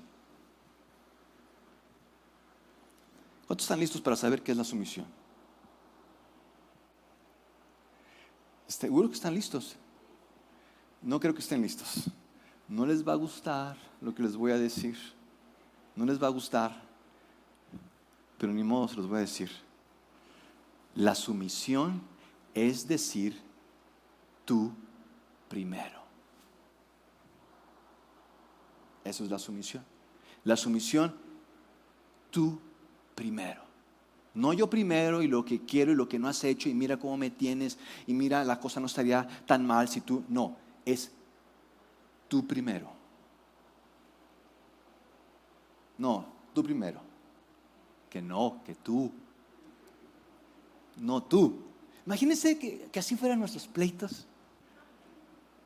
¿Cuántos 3.47 3.65
están 3.65 3.81
listos 3.81 4.01
para 4.01 4.17
saber 4.17 4.43
qué 4.43 4.53
es 4.53 4.59
la 4.59 4.65
sumisión? 4.65 5.07
Seguro 8.67 9.09
que 9.09 9.15
están 9.15 9.35
listos. 9.35 9.77
No 11.01 11.19
creo 11.19 11.33
que 11.33 11.41
estén 11.41 11.63
listos. 11.63 12.11
No 12.69 12.85
les 12.85 13.07
va 13.07 13.13
a 13.13 13.17
gustar 13.17 13.77
lo 14.01 14.15
que 14.15 14.23
les 14.23 14.37
voy 14.37 14.53
a 14.53 14.59
decir 14.59 14.99
no 15.99 16.05
les 16.05 16.23
va 16.23 16.29
a 16.29 16.31
gustar, 16.31 16.81
pero 18.39 18.53
ni 18.53 18.63
modo 18.63 18.87
se 18.87 18.95
los 18.95 19.09
voy 19.09 19.17
a 19.17 19.23
decir. 19.23 19.51
La 20.95 21.17
sumisión 21.17 22.01
es 22.55 22.87
decir 22.87 23.37
tú 24.45 24.71
primero. 25.49 25.99
Eso 29.03 29.25
es 29.25 29.31
la 29.31 29.41
sumisión. 29.41 29.85
La 30.45 30.57
sumisión, 30.57 31.13
tú 32.31 32.61
primero. 33.17 33.63
No 34.35 34.53
yo 34.53 34.71
primero 34.71 35.21
y 35.21 35.27
lo 35.27 35.45
que 35.45 35.65
quiero 35.65 35.91
y 35.91 35.97
lo 35.97 36.09
que 36.09 36.21
no 36.21 36.29
has 36.29 36.45
hecho 36.45 36.69
y 36.69 36.75
mira 36.75 36.97
cómo 36.97 37.17
me 37.17 37.31
tienes 37.31 37.77
y 38.07 38.15
mira 38.15 38.45
la 38.45 38.61
cosa 38.61 38.79
no 38.79 38.87
estaría 38.87 39.27
tan 39.47 39.67
mal 39.67 39.89
si 39.89 40.01
tú, 40.03 40.23
no, 40.29 40.57
es 40.85 41.11
tú 42.29 42.47
primero. 42.47 42.98
No, 45.99 46.25
tú 46.55 46.63
primero. 46.63 47.01
Que 48.09 48.23
no, 48.23 48.63
que 48.65 48.75
tú. 48.77 49.11
No 50.97 51.23
tú. 51.23 51.59
Imagínense 52.07 52.59
que, 52.59 52.99
así 52.99 53.17
fueran 53.17 53.39
nuestros 53.39 53.67
pleitos. 53.67 54.27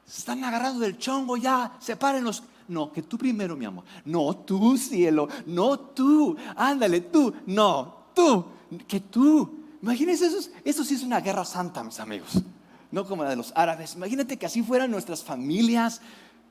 están 0.07 0.43
agarrando 0.43 0.81
del 0.81 0.99
chongo 0.99 1.37
ya, 1.37 1.77
sepárenlos. 1.79 2.43
No, 2.69 2.93
que 2.93 3.03
tú 3.03 3.19
primero, 3.19 3.57
mi 3.57 3.65
amor. 3.65 3.85
No, 4.05 4.35
tú, 4.37 4.77
cielo. 4.77 5.29
No, 5.47 5.79
tú. 5.79 6.37
Ándale, 6.57 7.03
tú. 7.03 7.33
No, 7.47 8.07
tú. 8.15 8.45
Que 8.89 9.01
tú. 9.01 9.63
Imagínense 9.83 10.27
eso. 10.27 10.51
Eso 10.65 10.85
sí 10.85 10.95
es 10.95 11.03
una 11.03 11.21
guerra 11.21 11.45
santa, 11.45 11.85
mis 11.85 12.01
amigos. 12.01 12.43
No 12.91 13.07
como 13.07 13.25
la 13.25 13.31
de 13.31 13.37
los 13.37 13.53
árabes. 13.55 13.95
Imagínate 13.95 14.37
que 14.37 14.47
así 14.47 14.63
fueran 14.63 14.91
nuestras 14.91 15.23
familias, 15.23 16.01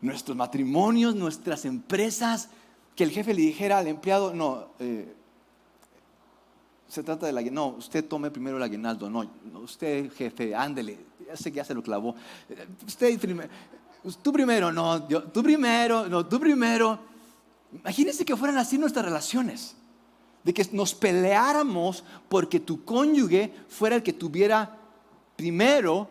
nuestros 0.02 0.38
matrimonios, 0.38 1.16
nuestras 1.16 1.66
empresas. 1.66 2.50
Que 2.95 3.03
el 3.03 3.12
jefe 3.12 3.33
le 3.33 3.41
dijera 3.41 3.77
al 3.77 3.88
empleado, 3.88 4.33
no, 4.33 4.67
eh, 4.79 5.13
se 6.88 7.03
trata 7.03 7.25
de 7.25 7.31
la 7.31 7.41
no, 7.41 7.67
usted 7.67 8.05
tome 8.05 8.31
primero 8.31 8.57
el 8.57 8.63
aguinaldo, 8.63 9.10
no, 9.10 9.25
usted 9.62 10.12
jefe, 10.12 10.53
ándele, 10.53 10.98
ya 11.25 11.38
sé 11.38 11.51
que 11.51 11.57
ya 11.57 11.63
se 11.63 11.74
lo 11.74 11.81
clavó, 11.81 12.15
usted 12.86 13.17
primero, 13.17 13.50
tú 14.21 14.33
primero, 14.33 14.71
no, 14.71 15.01
tú 15.03 15.41
primero, 15.41 16.10
no, 16.10 16.25
tú 16.25 16.39
primero. 16.39 17.00
Imagínense 17.71 18.25
que 18.25 18.36
fueran 18.36 18.57
así 18.57 18.77
nuestras 18.77 19.05
relaciones, 19.05 19.75
de 20.43 20.53
que 20.53 20.67
nos 20.74 20.93
peleáramos 20.93 22.03
porque 22.27 22.60
tu 22.60 22.83
cónyuge 22.83 23.53
fuera 23.69 23.95
el 23.95 24.03
que 24.03 24.12
tuviera 24.12 24.77
primero 25.38 26.10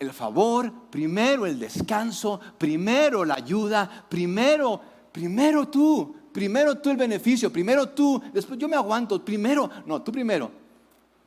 el 0.00 0.12
favor, 0.12 0.72
primero 0.90 1.44
el 1.44 1.60
descanso, 1.60 2.40
primero 2.56 3.24
la 3.24 3.34
ayuda, 3.34 4.06
primero, 4.08 4.80
primero 5.12 5.68
tú, 5.68 6.14
primero 6.32 6.78
tú 6.78 6.90
el 6.90 6.96
beneficio, 6.96 7.52
primero 7.52 7.88
tú, 7.88 8.22
después 8.32 8.58
yo 8.58 8.68
me 8.68 8.76
aguanto, 8.76 9.24
primero, 9.24 9.70
no, 9.86 10.02
tú 10.02 10.12
primero. 10.12 10.50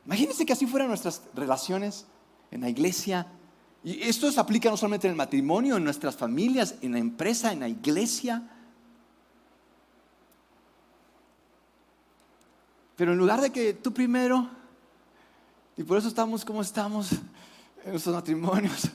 Imagínense 0.06 0.44
que 0.44 0.52
así 0.52 0.66
fueran 0.66 0.88
nuestras 0.88 1.22
relaciones 1.34 2.06
en 2.50 2.60
la 2.60 2.68
iglesia. 2.68 3.26
Y 3.82 4.02
esto 4.02 4.30
se 4.30 4.40
aplica 4.40 4.70
no 4.70 4.76
solamente 4.76 5.06
en 5.06 5.12
el 5.12 5.16
matrimonio, 5.16 5.76
en 5.76 5.84
nuestras 5.84 6.16
familias, 6.16 6.76
en 6.80 6.92
la 6.92 6.98
empresa, 6.98 7.52
en 7.52 7.60
la 7.60 7.68
iglesia. 7.68 8.42
Pero 12.96 13.12
en 13.12 13.18
lugar 13.18 13.40
de 13.40 13.50
que 13.50 13.74
tú 13.74 13.92
primero, 13.92 14.48
y 15.76 15.82
por 15.82 15.98
eso 15.98 16.08
estamos 16.08 16.44
como 16.44 16.62
estamos 16.62 17.12
en 17.84 17.90
nuestros 17.90 18.14
matrimonios, 18.14 18.88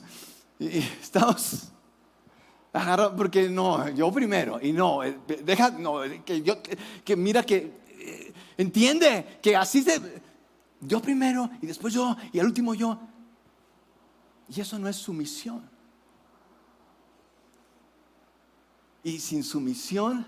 y 0.58 0.78
estamos 0.78 1.70
Porque 3.16 3.48
no, 3.48 3.88
yo 3.88 4.12
primero, 4.12 4.60
y 4.62 4.72
no, 4.72 5.02
eh, 5.02 5.18
deja, 5.44 5.70
no, 5.70 6.02
que 6.24 6.42
yo, 6.42 6.58
que, 7.04 7.16
mira 7.16 7.42
que, 7.42 7.72
eh, 7.98 8.32
entiende 8.56 9.38
que 9.42 9.56
así 9.56 9.82
se, 9.82 10.00
yo 10.80 11.02
primero, 11.02 11.50
y 11.60 11.66
después 11.66 11.92
yo, 11.92 12.16
y 12.32 12.38
al 12.38 12.46
último 12.46 12.74
yo. 12.74 12.98
Y 14.48 14.60
eso 14.60 14.78
no 14.78 14.88
es 14.88 14.96
sumisión. 14.96 15.68
Y 19.02 19.18
sin 19.18 19.42
sumisión, 19.42 20.24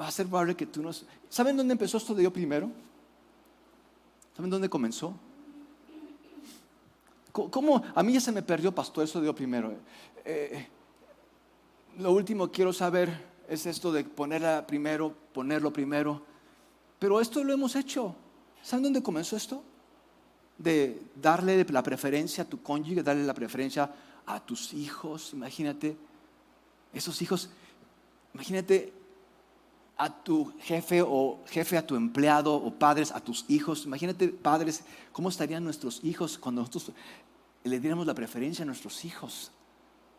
va 0.00 0.08
a 0.08 0.10
ser 0.10 0.26
probable 0.26 0.56
que 0.56 0.66
tú 0.66 0.82
no... 0.82 0.90
¿Saben 1.28 1.56
dónde 1.56 1.72
empezó 1.72 1.98
esto 1.98 2.14
de 2.14 2.24
yo 2.24 2.32
primero? 2.32 2.70
¿Saben 4.36 4.50
dónde 4.50 4.68
comenzó? 4.68 5.14
¿Cómo? 7.34 7.82
A 7.96 8.02
mí 8.04 8.12
ya 8.12 8.20
se 8.20 8.30
me 8.30 8.42
perdió, 8.42 8.72
pastor, 8.72 9.02
eso 9.02 9.20
de 9.20 9.26
yo 9.26 9.34
primero. 9.34 9.74
Eh, 10.24 10.68
lo 11.98 12.12
último 12.12 12.48
quiero 12.48 12.72
saber 12.72 13.10
es 13.48 13.66
esto 13.66 13.90
de 13.90 14.04
ponerla 14.04 14.64
primero, 14.64 15.12
ponerlo 15.32 15.72
primero. 15.72 16.22
Pero 17.00 17.20
esto 17.20 17.42
lo 17.42 17.52
hemos 17.52 17.74
hecho. 17.74 18.14
¿Saben 18.62 18.84
dónde 18.84 19.02
comenzó 19.02 19.36
esto? 19.36 19.64
De 20.58 21.02
darle 21.20 21.66
la 21.68 21.82
preferencia 21.82 22.44
a 22.44 22.46
tu 22.46 22.62
cónyuge, 22.62 23.02
darle 23.02 23.24
la 23.24 23.34
preferencia 23.34 23.90
a 24.26 24.38
tus 24.38 24.72
hijos. 24.72 25.32
Imagínate, 25.32 25.96
esos 26.92 27.20
hijos, 27.20 27.50
imagínate 28.32 28.92
a 29.96 30.10
tu 30.10 30.52
jefe 30.60 31.02
o 31.02 31.40
jefe 31.46 31.78
a 31.78 31.86
tu 31.86 31.94
empleado 31.94 32.54
o 32.54 32.70
padres 32.72 33.12
a 33.12 33.20
tus 33.20 33.44
hijos. 33.48 33.84
Imagínate, 33.86 34.28
padres, 34.28 34.82
cómo 35.12 35.28
estarían 35.28 35.62
nuestros 35.62 36.02
hijos 36.02 36.36
cuando 36.38 36.62
nosotros 36.62 36.92
le 37.64 37.80
diéramos 37.80 38.06
la 38.06 38.14
preferencia 38.14 38.62
a 38.62 38.66
nuestros 38.66 39.04
hijos 39.04 39.50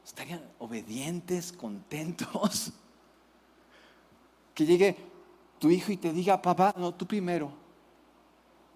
estarían 0.05 0.41
obedientes, 0.59 1.51
contentos. 1.51 2.71
Que 4.53 4.65
llegue 4.65 4.95
tu 5.59 5.69
hijo 5.69 5.91
y 5.91 5.97
te 5.97 6.13
diga, 6.13 6.41
papá, 6.41 6.73
no, 6.77 6.93
tú 6.93 7.05
primero. 7.05 7.51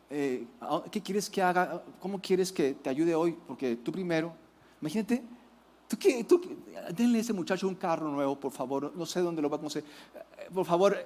Eh, 0.10 0.46
¿Qué 0.92 1.02
quieres 1.02 1.30
que 1.30 1.42
haga? 1.42 1.84
¿Cómo 2.00 2.20
quieres 2.20 2.52
que 2.52 2.74
te 2.74 2.90
ayude 2.90 3.16
hoy? 3.16 3.38
Porque 3.48 3.76
tú 3.78 3.92
primero. 3.92 4.34
Imagínate, 4.82 5.24
tú, 5.88 5.98
tú 6.28 6.42
denle 6.94 7.20
a 7.20 7.22
ese 7.22 7.32
muchacho 7.32 7.68
un 7.68 7.76
carro 7.76 8.10
nuevo, 8.10 8.38
por 8.40 8.52
favor. 8.52 8.92
No 8.96 9.06
sé 9.06 9.22
dónde 9.22 9.42
lo 9.42 9.50
va 9.50 9.58
a 9.58 9.60
conocer. 9.60 9.84
Eh, 9.84 10.50
por 10.54 10.66
favor, 10.66 10.98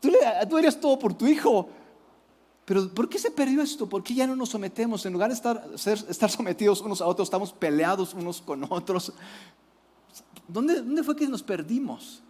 tú, 0.00 0.10
tú 0.48 0.58
eres 0.58 0.80
todo 0.80 0.98
por 0.98 1.14
tu 1.14 1.26
hijo. 1.26 1.68
Pero 2.64 2.92
¿por 2.94 3.08
qué 3.08 3.18
se 3.18 3.30
perdió 3.30 3.60
esto? 3.62 3.88
¿Por 3.88 4.02
qué 4.02 4.14
ya 4.14 4.26
no 4.26 4.36
nos 4.36 4.50
sometemos? 4.50 5.04
En 5.04 5.12
lugar 5.12 5.30
de 5.30 5.34
estar, 5.34 5.68
estar 5.74 6.30
sometidos 6.30 6.80
unos 6.80 7.00
a 7.00 7.06
otros, 7.06 7.26
estamos 7.26 7.52
peleados 7.52 8.14
unos 8.14 8.40
con 8.40 8.64
otros. 8.70 9.12
¿Dónde, 10.46 10.76
¿Dónde 10.76 11.02
fue 11.02 11.16
que 11.16 11.26
nos 11.26 11.42
perdimos? 11.42 12.22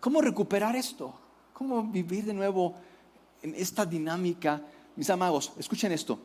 ¿Cómo 0.00 0.22
recuperar 0.22 0.76
esto? 0.76 1.14
¿Cómo 1.52 1.82
vivir 1.82 2.24
de 2.24 2.32
nuevo 2.32 2.74
en 3.42 3.54
esta 3.54 3.84
dinámica? 3.84 4.62
Mis 4.96 5.10
amados, 5.10 5.52
escuchen 5.58 5.92
esto. 5.92 6.18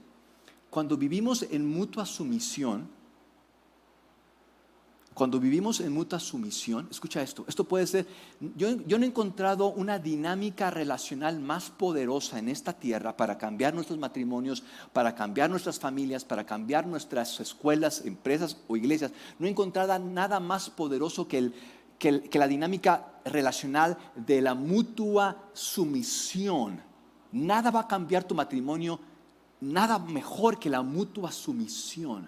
Cuando 0.70 0.96
vivimos 0.96 1.44
en 1.44 1.68
mutua 1.68 2.06
sumisión, 2.06 2.90
cuando 5.16 5.40
vivimos 5.40 5.80
en 5.80 5.94
mutua 5.94 6.20
sumisión, 6.20 6.90
escucha 6.92 7.22
esto, 7.22 7.46
esto 7.48 7.64
puede 7.64 7.88
ser, 7.88 8.06
yo, 8.58 8.76
no 8.76 9.06
he 9.06 9.08
encontrado 9.08 9.68
una 9.72 9.98
dinámica 9.98 10.70
relacional 10.70 11.40
más 11.40 11.70
poderosa 11.70 12.38
en 12.38 12.50
esta 12.50 12.74
tierra 12.74 13.16
para 13.16 13.38
cambiar 13.38 13.74
nuestros 13.74 13.98
matrimonios, 13.98 14.62
para 14.92 15.16
cambiar 15.16 15.50
nuestras 15.50 15.80
familias, 15.80 16.26
para 16.26 16.46
cambiar 16.46 16.86
nuestras 16.86 17.40
escuelas, 17.40 18.06
empresas 18.06 18.58
o 18.68 18.76
iglesias. 18.76 19.14
No 19.40 19.48
he 19.48 19.50
encontrado 19.50 19.98
nada 20.00 20.42
más 20.42 20.70
poderoso 20.70 21.30
que, 21.30 21.50
que 21.98 22.38
la 22.38 22.48
dinámica 22.50 23.14
relacional 23.24 23.98
de 24.18 24.42
la 24.42 24.54
mutua 24.54 25.50
sumisión. 25.54 26.82
Nada 27.32 27.72
va 27.72 27.80
a 27.80 27.88
cambiar 27.88 28.26
tu 28.26 28.36
matrimonio, 28.36 29.00
nada 29.62 29.98
mejor 29.98 30.60
que 30.60 30.70
la 30.70 30.82
mutua 30.82 31.32
sumisión. 31.32 32.28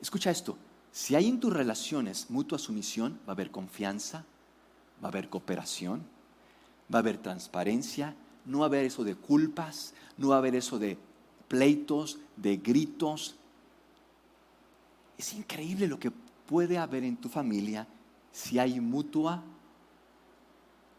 Escucha 0.00 0.30
esto, 0.30 0.56
si 0.94 1.16
hay 1.16 1.28
en 1.28 1.40
tus 1.40 1.52
relaciones 1.52 2.30
mutua 2.30 2.56
sumisión, 2.56 3.18
va 3.26 3.30
a 3.30 3.32
haber 3.32 3.50
confianza, 3.50 4.24
va 5.02 5.08
a 5.08 5.10
haber 5.10 5.28
cooperación, 5.28 6.04
va 6.92 6.98
a 6.98 7.02
haber 7.02 7.18
transparencia, 7.18 8.14
no 8.46 8.60
va 8.60 8.66
a 8.66 8.68
haber 8.68 8.84
eso 8.84 9.02
de 9.02 9.16
culpas, 9.16 9.92
no 10.16 10.28
va 10.28 10.36
a 10.36 10.38
haber 10.38 10.54
eso 10.54 10.78
de 10.78 10.96
pleitos, 11.48 12.20
de 12.36 12.58
gritos. 12.58 13.34
Es 15.18 15.34
increíble 15.34 15.88
lo 15.88 15.98
que 15.98 16.12
puede 16.46 16.78
haber 16.78 17.02
en 17.02 17.16
tu 17.16 17.28
familia 17.28 17.88
si 18.30 18.60
hay 18.60 18.78
mutua 18.78 19.42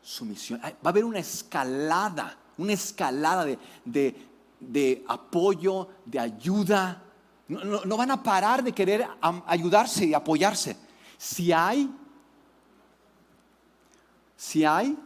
sumisión. 0.02 0.60
Va 0.62 0.74
a 0.84 0.90
haber 0.90 1.06
una 1.06 1.20
escalada, 1.20 2.38
una 2.58 2.74
escalada 2.74 3.46
de, 3.86 5.06
apoyo, 5.08 5.88
de 6.06 6.20
ayuda, 6.20 7.02
no, 7.48 7.98
van 7.98 8.12
a 8.12 8.22
parar 8.22 8.64
de 8.64 8.72
querer 8.72 9.08
ayudarse 9.46 10.06
y 10.06 10.14
apoyarse. 10.14 10.76
Si 11.18 11.52
hay, 11.52 11.90
si 14.36 14.66
hay 14.66 14.98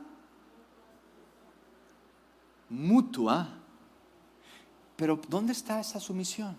mutua, 2.70 3.50
pero 4.96 5.20
¿dónde 5.28 5.54
está 5.54 5.80
esa 5.80 6.00
sumisión? 6.00 6.56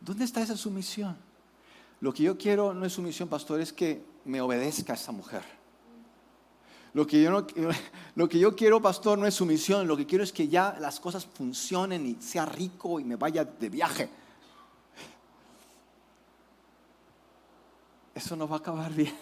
¿Dónde 0.00 0.24
está 0.24 0.42
esa 0.42 0.56
sumisión? 0.56 1.16
Lo 2.00 2.12
que 2.12 2.24
yo 2.24 2.36
quiero 2.36 2.74
no 2.74 2.84
es 2.84 2.92
sumisión, 2.92 3.28
pastor, 3.28 3.60
es 3.60 3.72
que 3.72 4.04
me 4.24 4.40
obedezca 4.40 4.94
esa 4.94 5.12
mujer. 5.12 5.61
Lo 6.94 7.06
que, 7.06 7.22
yo 7.22 7.30
no, 7.30 7.46
lo 8.14 8.28
que 8.28 8.38
yo 8.38 8.54
quiero, 8.54 8.80
pastor, 8.80 9.18
no 9.18 9.26
es 9.26 9.34
sumisión. 9.34 9.86
Lo 9.86 9.96
que 9.96 10.06
quiero 10.06 10.24
es 10.24 10.32
que 10.32 10.48
ya 10.48 10.76
las 10.80 11.00
cosas 11.00 11.26
funcionen 11.26 12.06
y 12.06 12.22
sea 12.22 12.44
rico 12.46 13.00
y 13.00 13.04
me 13.04 13.16
vaya 13.16 13.44
de 13.44 13.68
viaje. 13.68 14.08
Eso 18.14 18.36
no 18.36 18.46
va 18.46 18.56
a 18.56 18.58
acabar 18.58 18.92
bien. 18.92 19.14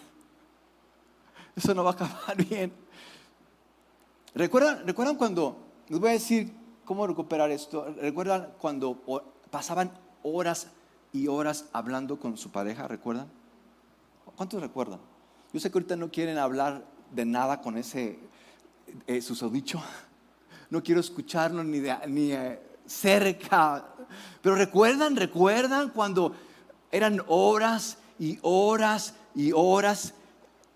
Eso 1.56 1.74
no 1.74 1.84
va 1.84 1.90
a 1.90 1.94
acabar 1.94 2.36
bien. 2.36 2.72
¿Recuerdan, 4.34 4.86
¿Recuerdan 4.86 5.16
cuando, 5.16 5.58
les 5.88 5.98
voy 5.98 6.10
a 6.10 6.12
decir 6.12 6.52
cómo 6.84 7.06
recuperar 7.06 7.50
esto? 7.50 7.92
¿Recuerdan 8.00 8.52
cuando 8.58 8.96
pasaban 9.50 9.92
horas 10.22 10.68
y 11.12 11.26
horas 11.26 11.66
hablando 11.72 12.18
con 12.18 12.36
su 12.36 12.50
pareja? 12.50 12.86
¿Recuerdan? 12.88 13.28
¿Cuántos 14.36 14.60
recuerdan? 14.60 15.00
Yo 15.52 15.60
sé 15.60 15.70
que 15.70 15.78
ahorita 15.78 15.96
no 15.96 16.10
quieren 16.10 16.38
hablar 16.38 16.84
de 17.10 17.24
nada 17.24 17.60
con 17.60 17.76
ese 17.76 18.18
eh, 19.06 19.20
susodicho. 19.20 19.82
No 20.70 20.82
quiero 20.82 21.00
escucharlo 21.00 21.64
ni, 21.64 21.80
ni 22.08 22.32
eh, 22.32 22.60
cerca. 22.86 23.84
Pero 24.42 24.54
recuerdan, 24.54 25.16
recuerdan 25.16 25.90
cuando 25.90 26.34
eran 26.90 27.22
horas 27.26 27.98
y 28.18 28.38
horas 28.42 29.14
y 29.34 29.52
horas. 29.52 30.14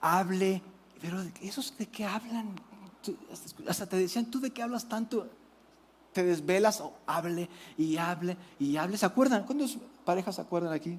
Hable. 0.01 0.63
Pero 1.01 1.23
¿esos 1.41 1.77
de 1.79 1.87
qué 1.87 2.05
hablan? 2.05 2.55
hasta 3.69 3.87
te 3.87 3.97
decían, 3.97 4.31
¿tú 4.31 4.41
de 4.41 4.51
qué 4.51 4.63
hablas 4.63 4.89
tanto? 4.89 5.29
Te 6.13 6.23
desvelas 6.23 6.81
o 6.81 6.95
hable 7.07 7.49
y 7.77 7.97
hable 7.97 8.37
y 8.59 8.77
hable. 8.77 8.97
¿Se 8.97 9.07
acuerdan? 9.07 9.45
¿Cuántas 9.45 9.77
parejas 10.05 10.37
se 10.37 10.41
acuerdan 10.41 10.73
aquí? 10.73 10.99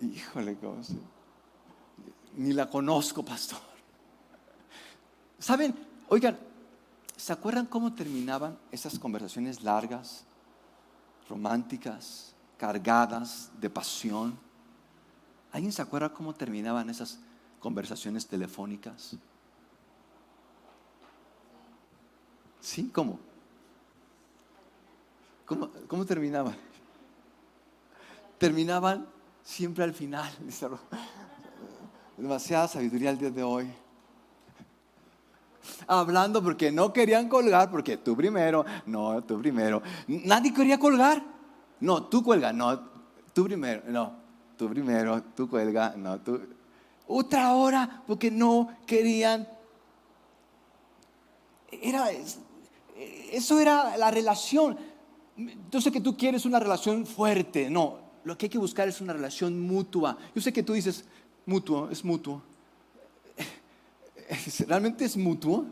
Híjole, 0.00 0.56
¿cómo 0.56 0.82
Ni 2.36 2.52
la 2.52 2.68
conozco, 2.68 3.24
pastor. 3.24 3.58
¿Saben? 5.38 5.74
Oigan, 6.08 6.38
¿se 7.16 7.32
acuerdan 7.32 7.66
cómo 7.66 7.92
terminaban 7.92 8.58
esas 8.72 8.98
conversaciones 8.98 9.62
largas, 9.62 10.24
románticas, 11.28 12.34
cargadas 12.58 13.50
de 13.60 13.70
pasión? 13.70 14.38
¿Alguien 15.52 15.72
se 15.72 15.82
acuerda 15.82 16.12
cómo 16.12 16.34
terminaban 16.34 16.90
esas 16.90 17.18
conversaciones 17.60 18.26
telefónicas? 18.26 19.16
¿Sí? 22.60 22.90
¿Cómo? 22.92 23.20
¿Cómo, 25.46 25.70
cómo 25.86 26.04
terminaban? 26.04 26.56
Terminaban 28.38 29.06
siempre 29.42 29.84
al 29.84 29.92
final. 29.92 30.32
Demasiada 32.24 32.66
sabiduría 32.66 33.10
el 33.10 33.18
día 33.18 33.30
de 33.30 33.42
hoy. 33.42 33.66
Hablando 35.86 36.42
porque 36.42 36.72
no 36.72 36.90
querían 36.90 37.28
colgar, 37.28 37.70
porque 37.70 37.98
tú 37.98 38.16
primero, 38.16 38.64
no, 38.86 39.22
tú 39.24 39.38
primero. 39.38 39.82
Nadie 40.06 40.54
quería 40.54 40.78
colgar. 40.78 41.22
No, 41.80 42.04
tú 42.04 42.24
cuelga, 42.24 42.50
no, 42.50 42.80
tú 43.34 43.44
primero, 43.44 43.82
no, 43.88 44.16
tú 44.56 44.70
primero, 44.70 45.22
tú 45.36 45.50
cuelga, 45.50 45.92
no, 45.98 46.18
tú. 46.18 46.40
Otra 47.08 47.52
hora 47.52 48.02
porque 48.06 48.30
no 48.30 48.74
querían. 48.86 49.46
Era 51.70 52.06
eso 53.32 53.60
era 53.60 53.98
la 53.98 54.10
relación. 54.10 54.78
Yo 55.70 55.78
sé 55.78 55.92
que 55.92 56.00
tú 56.00 56.16
quieres 56.16 56.46
una 56.46 56.58
relación 56.58 57.04
fuerte. 57.04 57.68
No, 57.68 57.98
lo 58.24 58.38
que 58.38 58.46
hay 58.46 58.50
que 58.50 58.56
buscar 58.56 58.88
es 58.88 59.02
una 59.02 59.12
relación 59.12 59.60
mutua. 59.60 60.16
Yo 60.34 60.40
sé 60.40 60.54
que 60.54 60.62
tú 60.62 60.72
dices, 60.72 61.04
mutuo, 61.46 61.90
es 61.90 62.04
mutuo. 62.04 62.42
¿Realmente 64.66 65.04
es 65.04 65.16
mutuo? 65.16 65.66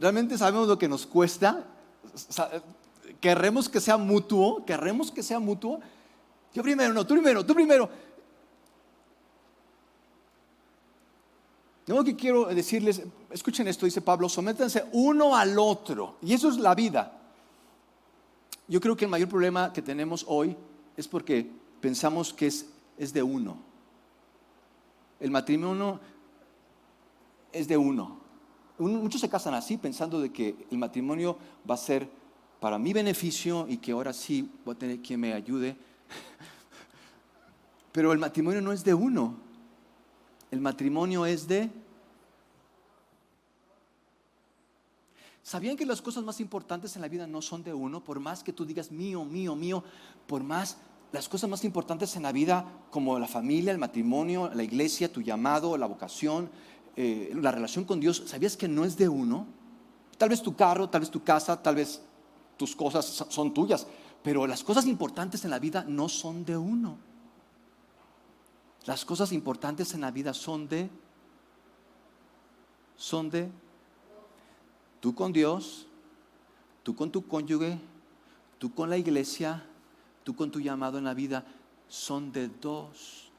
¿Realmente 0.00 0.36
sabemos 0.36 0.68
lo 0.68 0.78
que 0.78 0.88
nos 0.88 1.06
cuesta? 1.06 1.66
¿Querremos 3.20 3.68
que 3.68 3.80
sea 3.80 3.96
mutuo? 3.96 4.64
¿Querremos 4.64 5.10
que 5.10 5.22
sea 5.22 5.38
mutuo? 5.38 5.80
Yo 6.52 6.62
primero, 6.62 6.92
no, 6.92 7.06
tú 7.06 7.14
primero, 7.14 7.44
tú 7.46 7.54
primero. 7.54 7.88
Lo 11.86 12.04
que 12.04 12.16
quiero 12.16 12.46
decirles, 12.46 13.02
escuchen 13.30 13.68
esto, 13.68 13.86
dice 13.86 14.00
Pablo, 14.00 14.28
sométanse 14.28 14.84
uno 14.92 15.36
al 15.36 15.58
otro. 15.58 16.16
Y 16.22 16.32
eso 16.32 16.48
es 16.48 16.56
la 16.56 16.74
vida. 16.74 17.18
Yo 18.68 18.80
creo 18.80 18.96
que 18.96 19.04
el 19.04 19.10
mayor 19.10 19.28
problema 19.28 19.72
que 19.72 19.82
tenemos 19.82 20.24
hoy 20.28 20.56
es 20.96 21.08
porque 21.08 21.50
pensamos 21.80 22.32
que 22.32 22.46
es, 22.46 22.66
es 22.96 23.12
de 23.12 23.22
uno. 23.22 23.71
El 25.22 25.30
matrimonio 25.30 26.00
es 27.52 27.68
de 27.68 27.76
uno. 27.76 28.18
Muchos 28.76 29.20
se 29.20 29.28
casan 29.28 29.54
así 29.54 29.76
pensando 29.76 30.20
de 30.20 30.32
que 30.32 30.66
el 30.68 30.78
matrimonio 30.78 31.38
va 31.68 31.76
a 31.76 31.78
ser 31.78 32.10
para 32.58 32.76
mi 32.76 32.92
beneficio 32.92 33.66
y 33.68 33.76
que 33.76 33.92
ahora 33.92 34.12
sí 34.12 34.50
voy 34.64 34.74
a 34.74 34.78
tener 34.78 34.98
quien 34.98 35.20
me 35.20 35.32
ayude. 35.32 35.76
Pero 37.92 38.12
el 38.12 38.18
matrimonio 38.18 38.60
no 38.60 38.72
es 38.72 38.82
de 38.82 38.94
uno. 38.94 39.36
El 40.50 40.60
matrimonio 40.60 41.24
es 41.24 41.46
de... 41.46 41.70
¿Sabían 45.44 45.76
que 45.76 45.86
las 45.86 46.02
cosas 46.02 46.24
más 46.24 46.40
importantes 46.40 46.96
en 46.96 47.02
la 47.02 47.08
vida 47.08 47.28
no 47.28 47.42
son 47.42 47.62
de 47.62 47.72
uno? 47.72 48.02
Por 48.02 48.18
más 48.18 48.42
que 48.42 48.52
tú 48.52 48.64
digas 48.64 48.90
mío, 48.90 49.24
mío, 49.24 49.54
mío, 49.54 49.84
por 50.26 50.42
más 50.42 50.78
las 51.12 51.28
cosas 51.28 51.48
más 51.48 51.64
importantes 51.64 52.16
en 52.16 52.22
la 52.22 52.32
vida, 52.32 52.64
como 52.90 53.18
la 53.18 53.28
familia, 53.28 53.70
el 53.70 53.78
matrimonio, 53.78 54.50
la 54.54 54.62
iglesia, 54.62 55.12
tu 55.12 55.20
llamado, 55.20 55.76
la 55.76 55.86
vocación, 55.86 56.50
eh, 56.96 57.32
la 57.34 57.52
relación 57.52 57.84
con 57.84 58.00
Dios, 58.00 58.24
¿sabías 58.26 58.56
que 58.56 58.66
no 58.66 58.84
es 58.84 58.96
de 58.96 59.08
uno? 59.08 59.46
Tal 60.16 60.30
vez 60.30 60.42
tu 60.42 60.56
carro, 60.56 60.88
tal 60.88 61.02
vez 61.02 61.10
tu 61.10 61.22
casa, 61.22 61.62
tal 61.62 61.76
vez 61.76 62.00
tus 62.56 62.74
cosas 62.74 63.04
son 63.28 63.52
tuyas, 63.52 63.86
pero 64.22 64.46
las 64.46 64.64
cosas 64.64 64.86
importantes 64.86 65.44
en 65.44 65.50
la 65.50 65.58
vida 65.58 65.84
no 65.86 66.08
son 66.08 66.44
de 66.46 66.56
uno. 66.56 66.96
Las 68.86 69.04
cosas 69.04 69.32
importantes 69.32 69.92
en 69.94 70.00
la 70.00 70.10
vida 70.10 70.32
son 70.32 70.66
de, 70.66 70.90
son 72.96 73.30
de 73.30 73.50
tú 75.00 75.14
con 75.14 75.32
Dios, 75.32 75.86
tú 76.82 76.96
con 76.96 77.10
tu 77.10 77.26
cónyuge, 77.26 77.78
tú 78.58 78.74
con 78.74 78.88
la 78.88 78.96
iglesia, 78.96 79.64
tú 80.24 80.34
con 80.34 80.50
tu 80.50 80.60
llamado 80.60 80.98
en 80.98 81.04
la 81.04 81.14
vida, 81.14 81.44
son 81.88 82.32
de 82.32 82.48
dos. 82.48 83.30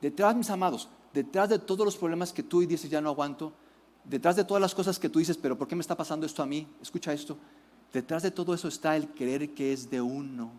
Detrás, 0.00 0.34
mis 0.34 0.50
amados, 0.50 0.88
detrás 1.12 1.48
de 1.48 1.58
todos 1.58 1.84
los 1.84 1.96
problemas 1.96 2.32
que 2.32 2.42
tú 2.42 2.60
dices 2.60 2.90
ya 2.90 3.00
no 3.00 3.10
aguanto, 3.10 3.52
detrás 4.04 4.36
de 4.36 4.44
todas 4.44 4.60
las 4.60 4.74
cosas 4.74 4.98
que 4.98 5.08
tú 5.08 5.18
dices, 5.18 5.36
pero 5.36 5.56
¿por 5.56 5.68
qué 5.68 5.76
me 5.76 5.80
está 5.80 5.96
pasando 5.96 6.26
esto 6.26 6.42
a 6.42 6.46
mí? 6.46 6.66
Escucha 6.80 7.12
esto. 7.12 7.36
Detrás 7.92 8.22
de 8.22 8.30
todo 8.30 8.54
eso 8.54 8.68
está 8.68 8.96
el 8.96 9.08
creer 9.08 9.54
que 9.54 9.72
es 9.72 9.90
de 9.90 10.00
uno. 10.00 10.50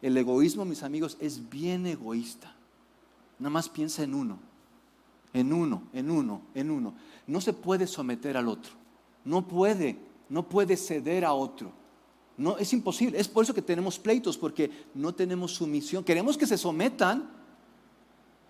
El 0.00 0.16
egoísmo, 0.16 0.64
mis 0.64 0.82
amigos, 0.82 1.16
es 1.20 1.48
bien 1.48 1.86
egoísta. 1.86 2.54
Nada 3.38 3.50
más 3.50 3.68
piensa 3.68 4.02
en 4.02 4.14
uno, 4.14 4.38
en 5.32 5.52
uno, 5.52 5.82
en 5.92 6.10
uno, 6.10 6.42
en 6.54 6.70
uno. 6.70 6.94
No 7.26 7.40
se 7.40 7.52
puede 7.52 7.86
someter 7.86 8.36
al 8.36 8.48
otro. 8.48 8.72
No 9.24 9.46
puede, 9.46 9.98
no 10.28 10.48
puede 10.48 10.76
ceder 10.76 11.24
a 11.24 11.32
otro. 11.32 11.72
No, 12.36 12.56
es 12.58 12.72
imposible. 12.72 13.18
Es 13.18 13.28
por 13.28 13.44
eso 13.44 13.54
que 13.54 13.62
tenemos 13.62 13.98
pleitos, 13.98 14.36
porque 14.36 14.70
no 14.94 15.14
tenemos 15.14 15.52
sumisión. 15.52 16.02
Queremos 16.02 16.36
que 16.36 16.46
se 16.46 16.58
sometan, 16.58 17.30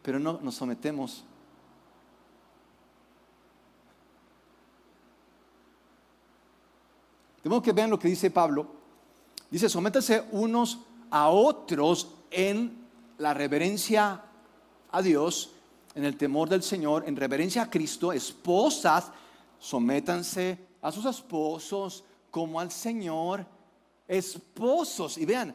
pero 0.03 0.19
no 0.19 0.41
nos 0.43 0.55
sometemos. 0.55 1.25
Tenemos 7.43 7.63
que 7.63 7.73
ver 7.73 7.89
lo 7.91 7.99
que 7.99 8.09
dice 8.09 8.31
Pablo. 8.31 8.67
Dice, 9.51 9.69
sométanse 9.69 10.25
unos 10.33 10.79
a 11.11 11.29
otros 11.29 12.09
en 12.31 12.87
la 13.19 13.35
reverencia 13.35 14.23
a 14.91 15.03
Dios, 15.03 15.51
en 15.95 16.05
el 16.05 16.17
temor 16.17 16.49
del 16.49 16.63
Señor, 16.63 17.05
en 17.07 17.17
reverencia 17.17 17.63
a 17.63 17.71
Cristo, 17.71 18.13
esposas, 18.13 19.11
sométanse 19.59 20.59
a 20.81 20.91
sus 20.91 21.05
esposos 21.05 22.03
como 22.31 22.59
al 22.59 22.71
Señor, 22.71 23.47
esposos. 24.09 25.19
Y 25.19 25.25
vean, 25.25 25.55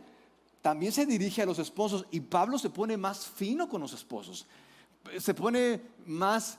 también 0.62 0.92
se 0.92 1.06
dirige 1.06 1.42
a 1.42 1.46
los 1.46 1.60
esposos 1.60 2.06
y 2.12 2.20
Pablo 2.20 2.58
se 2.58 2.70
pone 2.70 2.98
más 2.98 3.26
fino 3.28 3.70
con 3.70 3.82
los 3.82 3.94
esposos, 3.94 4.46
se 5.18 5.34
pone 5.34 5.82
más 6.06 6.58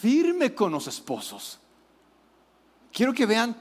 firme 0.00 0.54
con 0.54 0.72
los 0.72 0.86
esposos. 0.86 1.58
Quiero 2.92 3.12
que 3.12 3.26
vean 3.26 3.56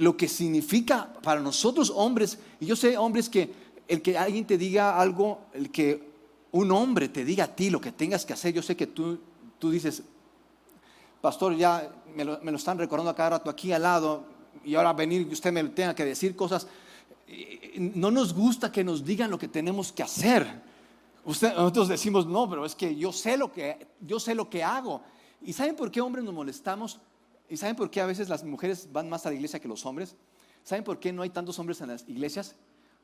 lo 0.00 0.16
que 0.16 0.28
significa 0.28 1.12
para 1.22 1.40
nosotros 1.40 1.92
hombres, 1.94 2.38
y 2.60 2.66
yo 2.66 2.76
sé 2.76 2.96
hombres 2.96 3.28
que 3.28 3.66
el 3.88 4.02
que 4.02 4.18
alguien 4.18 4.46
te 4.46 4.58
diga 4.58 5.00
algo, 5.00 5.46
el 5.52 5.70
que 5.70 6.10
un 6.52 6.70
hombre 6.72 7.08
te 7.08 7.24
diga 7.24 7.44
a 7.44 7.54
ti 7.54 7.70
lo 7.70 7.80
que 7.80 7.92
tengas 7.92 8.24
que 8.24 8.32
hacer, 8.32 8.52
yo 8.52 8.62
sé 8.62 8.76
que 8.76 8.86
tú, 8.86 9.20
tú 9.58 9.70
dices, 9.70 10.02
pastor, 11.20 11.56
ya 11.56 11.90
me 12.14 12.24
lo, 12.24 12.40
me 12.42 12.50
lo 12.50 12.56
están 12.56 12.78
recordando 12.78 13.10
a 13.10 13.14
cada 13.14 13.30
rato 13.30 13.50
aquí 13.50 13.72
al 13.72 13.82
lado, 13.82 14.24
y 14.66 14.74
ahora 14.74 14.92
venir 14.92 15.26
y 15.30 15.32
usted 15.32 15.52
me 15.52 15.62
tenga 15.64 15.94
que 15.94 16.04
decir 16.04 16.34
cosas, 16.34 16.66
no 17.78 18.10
nos 18.10 18.34
gusta 18.34 18.70
que 18.70 18.82
nos 18.82 19.04
digan 19.04 19.30
lo 19.30 19.38
que 19.38 19.48
tenemos 19.48 19.92
que 19.92 20.02
hacer. 20.02 20.46
Usted, 21.24 21.54
nosotros 21.54 21.88
decimos, 21.88 22.26
no, 22.26 22.50
pero 22.50 22.66
es 22.66 22.74
que 22.74 22.94
yo 22.96 23.12
sé 23.12 23.36
lo 23.36 23.52
que, 23.52 23.86
yo 24.00 24.18
sé 24.18 24.34
lo 24.34 24.50
que 24.50 24.62
hago. 24.62 25.02
¿Y 25.40 25.52
saben 25.52 25.76
por 25.76 25.90
qué 25.90 26.00
hombres 26.00 26.24
nos 26.24 26.34
molestamos? 26.34 27.00
¿Y 27.48 27.56
saben 27.56 27.76
por 27.76 27.90
qué 27.90 28.00
a 28.00 28.06
veces 28.06 28.28
las 28.28 28.42
mujeres 28.42 28.88
van 28.92 29.08
más 29.08 29.24
a 29.24 29.30
la 29.30 29.36
iglesia 29.36 29.60
que 29.60 29.68
los 29.68 29.86
hombres? 29.86 30.16
¿Saben 30.64 30.82
por 30.82 30.98
qué 30.98 31.12
no 31.12 31.22
hay 31.22 31.30
tantos 31.30 31.58
hombres 31.60 31.80
en 31.80 31.88
las 31.88 32.08
iglesias? 32.08 32.56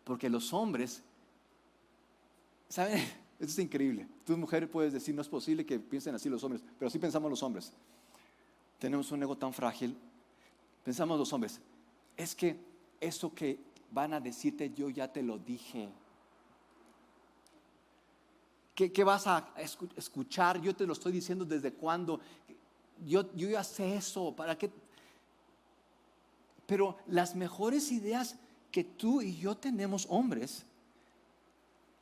Porque 0.03 0.29
los 0.29 0.53
hombres, 0.53 1.03
¿saben? 2.69 2.99
Esto 3.39 3.53
es 3.53 3.59
increíble. 3.59 4.09
Tú, 4.25 4.37
mujer, 4.37 4.69
puedes 4.69 4.93
decir, 4.93 5.15
no 5.15 5.23
es 5.23 5.29
posible 5.29 5.65
que 5.65 5.79
piensen 5.79 6.15
así 6.15 6.29
los 6.29 6.43
hombres, 6.43 6.63
pero 6.79 6.89
así 6.89 6.99
pensamos 6.99 7.31
los 7.31 7.43
hombres. 7.43 7.73
Tenemos 8.79 9.11
un 9.13 9.23
ego 9.23 9.37
tan 9.37 9.53
frágil. 9.53 9.97
Pensamos 10.85 11.19
los 11.19 11.33
hombres, 11.33 11.61
es 12.17 12.35
que 12.35 12.57
eso 13.01 13.33
que 13.35 13.59
van 13.91 14.15
a 14.15 14.21
decirte 14.21 14.73
yo 14.73 14.89
ya 14.89 15.13
te 15.13 15.23
lo 15.23 15.39
dije. 15.39 15.89
¿Qué, 18.75 19.05
vas 19.05 19.27
a 19.27 19.53
escuchar? 19.97 20.61
Yo 20.61 20.75
te 20.75 20.87
lo 20.87 20.95
estoy 20.95 21.13
diciendo 21.13 21.45
desde 21.45 21.73
cuándo. 21.73 22.21
Yo, 23.07 23.33
yo 23.35 23.49
ya 23.49 23.63
sé 23.63 23.97
eso. 23.97 24.35
¿Para 24.35 24.57
qué? 24.57 24.73
Pero 26.67 26.97
las 27.07 27.37
mejores 27.37 27.93
ideas 27.93 28.37
que 28.71 28.83
tú 28.83 29.21
y 29.21 29.37
yo 29.37 29.57
tenemos, 29.57 30.07
hombres, 30.09 30.65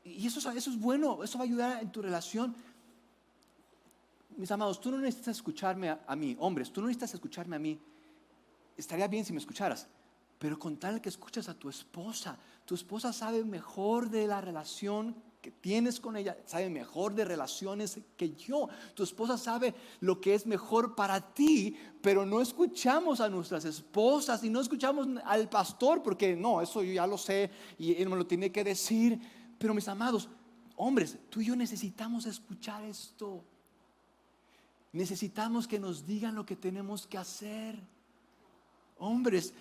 y 0.05 0.27
eso, 0.27 0.39
eso 0.53 0.71
es 0.71 0.81
bueno, 0.81 1.23
eso 1.25 1.39
va 1.39 1.45
a 1.45 1.47
ayudar 1.47 1.83
en 1.83 1.91
tu 1.91 2.01
relación. 2.01 2.55
Mis 4.37 4.51
amados, 4.51 4.81
tú 4.81 4.91
no 4.91 4.99
necesitas 4.99 5.37
escucharme 5.37 5.91
a, 5.91 6.05
a 6.07 6.17
mí, 6.17 6.37
hombres, 6.39 6.73
tú 6.73 6.81
no 6.81 6.87
necesitas 6.87 7.15
escucharme 7.15 7.57
a 7.57 7.59
mí. 7.59 7.79
Estaría 8.81 9.09
bien 9.09 9.25
si 9.25 9.33
me 9.33 9.39
escucharas, 9.39 9.87
pero 10.39 10.59
con 10.59 10.79
tal 10.79 11.01
que 11.01 11.11
escuches 11.11 11.49
a 11.49 11.55
tu 11.55 11.69
esposa, 11.69 12.39
tu 12.65 12.75
esposa 12.75 13.13
sabe 13.13 13.45
mejor 13.45 14.09
de 14.09 14.27
la 14.27 14.41
relación 14.41 15.15
que 15.43 15.51
tienes 15.51 16.01
con 16.01 16.17
ella, 16.17 16.37
sabe 16.47 16.71
mejor 16.71 17.15
de 17.15 17.25
relaciones 17.25 18.01
que 18.17 18.35
yo. 18.35 18.69
Tu 18.95 19.03
esposa 19.03 19.37
sabe 19.39 19.75
lo 20.01 20.21
que 20.21 20.35
es 20.35 20.47
mejor 20.47 20.95
para 20.95 21.21
ti, 21.35 21.77
pero 22.03 22.25
no 22.25 22.41
escuchamos 22.41 23.21
a 23.21 23.29
nuestras 23.29 23.65
esposas 23.65 24.43
y 24.45 24.51
no 24.51 24.61
escuchamos 24.61 25.09
al 25.25 25.49
pastor 25.49 26.03
porque 26.03 26.35
no, 26.35 26.61
eso 26.61 26.83
yo 26.83 26.93
ya 26.93 27.07
lo 27.07 27.19
sé 27.19 27.51
y 27.79 28.01
él 28.01 28.09
me 28.09 28.17
lo 28.17 28.27
tiene 28.27 28.51
que 28.51 28.65
decir. 28.65 29.21
Pero 29.59 29.75
mis 29.75 29.89
amados, 29.89 30.29
hombres, 30.77 31.19
tú 31.29 31.41
y 31.41 31.47
yo 31.47 31.57
necesitamos 31.57 32.25
escuchar 32.27 32.83
esto. 32.85 33.45
Necesitamos 34.93 35.69
que 35.69 35.79
nos 35.79 36.07
digan 36.07 36.35
lo 36.35 36.45
que 36.45 36.57
tenemos 36.57 37.07
que 37.07 37.19
hacer. 37.19 37.79
Hombres, 39.01 39.53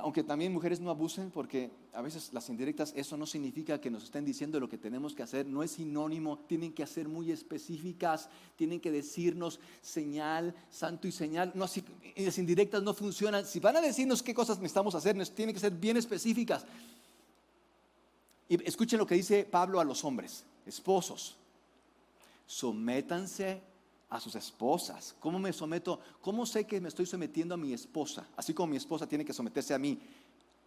aunque 0.00 0.22
también 0.22 0.52
mujeres 0.52 0.80
no 0.80 0.90
abusen, 0.90 1.30
porque 1.30 1.70
a 1.92 2.02
veces 2.02 2.30
las 2.32 2.48
indirectas, 2.48 2.92
eso 2.96 3.16
no 3.16 3.26
significa 3.26 3.80
que 3.80 3.90
nos 3.90 4.04
estén 4.04 4.24
diciendo 4.24 4.58
lo 4.58 4.68
que 4.68 4.78
tenemos 4.78 5.14
que 5.14 5.22
hacer, 5.22 5.46
no 5.46 5.62
es 5.62 5.72
sinónimo, 5.72 6.38
tienen 6.38 6.72
que 6.72 6.86
ser 6.86 7.08
muy 7.08 7.30
específicas, 7.30 8.28
tienen 8.56 8.80
que 8.80 8.90
decirnos 8.90 9.60
señal, 9.82 10.54
santo 10.70 11.06
y 11.06 11.12
señal. 11.12 11.52
No, 11.54 11.66
las 12.16 12.38
indirectas 12.38 12.82
no 12.82 12.94
funcionan. 12.94 13.46
Si 13.46 13.60
van 13.60 13.76
a 13.76 13.80
decirnos 13.80 14.22
qué 14.22 14.34
cosas 14.34 14.58
necesitamos 14.58 14.94
hacer, 14.94 15.16
tienen 15.28 15.54
que 15.54 15.60
ser 15.60 15.72
bien 15.72 15.96
específicas. 15.96 16.64
Y 18.48 18.62
escuchen 18.66 18.98
lo 18.98 19.06
que 19.06 19.14
dice 19.14 19.44
Pablo 19.44 19.80
a 19.80 19.84
los 19.84 20.04
hombres, 20.04 20.44
esposos, 20.66 21.36
sométanse 22.46 23.62
a 24.14 24.20
sus 24.20 24.36
esposas. 24.36 25.16
¿Cómo 25.18 25.40
me 25.40 25.52
someto? 25.52 25.98
¿Cómo 26.20 26.46
sé 26.46 26.64
que 26.64 26.80
me 26.80 26.88
estoy 26.88 27.04
sometiendo 27.04 27.54
a 27.54 27.58
mi 27.58 27.72
esposa? 27.72 28.24
Así 28.36 28.54
como 28.54 28.68
mi 28.68 28.76
esposa 28.76 29.08
tiene 29.08 29.24
que 29.24 29.32
someterse 29.32 29.74
a 29.74 29.78
mí, 29.78 30.00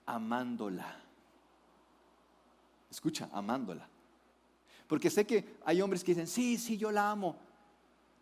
amándola. 0.06 1.00
Escucha, 2.92 3.30
amándola. 3.32 3.88
Porque 4.86 5.10
sé 5.10 5.26
que 5.26 5.60
hay 5.64 5.82
hombres 5.82 6.04
que 6.04 6.12
dicen, 6.12 6.28
sí, 6.28 6.58
sí, 6.58 6.78
yo 6.78 6.92
la 6.92 7.10
amo. 7.10 7.38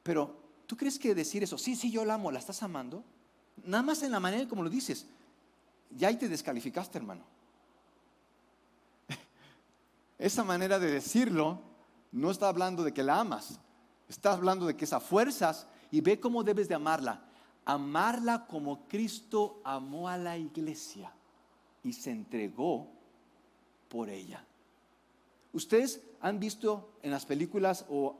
Pero, 0.03 0.37
¿tú 0.67 0.77
crees 0.77 0.99
que 0.99 1.15
decir 1.15 1.41
eso, 1.41 1.57
sí, 1.57 1.75
sí, 1.75 1.89
yo 1.89 2.05
la 2.05 2.13
amo, 2.13 2.29
la 2.29 2.37
estás 2.37 2.61
amando? 2.61 3.03
Nada 3.63 3.81
más 3.81 4.03
en 4.03 4.11
la 4.11 4.19
manera 4.19 4.47
como 4.47 4.61
lo 4.61 4.69
dices. 4.69 5.07
Ya 5.89 6.09
ahí 6.09 6.17
te 6.17 6.29
descalificaste, 6.29 6.99
hermano. 6.99 7.23
Esa 10.19 10.43
manera 10.43 10.77
de 10.77 10.91
decirlo 10.91 11.61
no 12.11 12.29
está 12.29 12.47
hablando 12.47 12.83
de 12.83 12.93
que 12.93 13.01
la 13.01 13.21
amas. 13.21 13.59
Estás 14.07 14.35
hablando 14.35 14.65
de 14.65 14.75
que 14.75 14.85
es 14.85 14.93
a 14.93 14.99
fuerzas 14.99 15.67
y 15.91 16.01
ve 16.01 16.19
cómo 16.19 16.43
debes 16.43 16.67
de 16.67 16.75
amarla. 16.75 17.25
Amarla 17.65 18.45
como 18.45 18.87
Cristo 18.87 19.61
amó 19.63 20.07
a 20.07 20.17
la 20.17 20.37
iglesia 20.37 21.11
y 21.83 21.93
se 21.93 22.11
entregó 22.11 22.87
por 23.89 24.09
ella. 24.09 24.45
Ustedes 25.53 26.01
han 26.21 26.39
visto 26.39 26.97
en 27.01 27.11
las 27.11 27.25
películas 27.25 27.85
o 27.89 28.17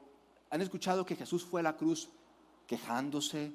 han 0.50 0.62
escuchado 0.62 1.06
que 1.06 1.16
Jesús 1.16 1.44
fue 1.44 1.60
a 1.60 1.64
la 1.64 1.76
cruz 1.76 2.10
quejándose 2.66 3.52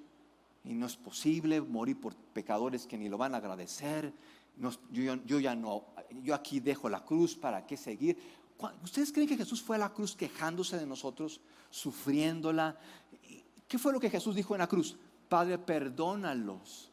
y 0.64 0.74
no 0.74 0.86
es 0.86 0.96
posible 0.96 1.60
morir 1.60 2.00
por 2.00 2.14
pecadores 2.14 2.86
que 2.86 2.98
ni 2.98 3.08
lo 3.08 3.16
van 3.16 3.34
a 3.34 3.38
agradecer. 3.38 4.12
yo, 4.90 5.16
yo, 5.24 5.40
ya 5.40 5.54
no, 5.54 5.84
yo 6.22 6.34
aquí 6.34 6.60
dejo 6.60 6.88
la 6.88 7.04
cruz, 7.04 7.34
¿para 7.34 7.66
qué 7.66 7.76
seguir? 7.76 8.18
¿Ustedes 8.82 9.12
creen 9.12 9.28
que 9.28 9.36
Jesús 9.36 9.62
fue 9.62 9.76
a 9.76 9.78
la 9.78 9.92
cruz 9.92 10.14
quejándose 10.14 10.78
de 10.78 10.86
nosotros, 10.86 11.40
sufriéndola? 11.70 12.76
¿Qué 13.66 13.78
fue 13.78 13.92
lo 13.92 14.00
que 14.00 14.10
Jesús 14.10 14.34
dijo 14.34 14.54
en 14.54 14.60
la 14.60 14.66
cruz? 14.66 14.96
Padre, 15.28 15.58
perdónalos, 15.58 16.90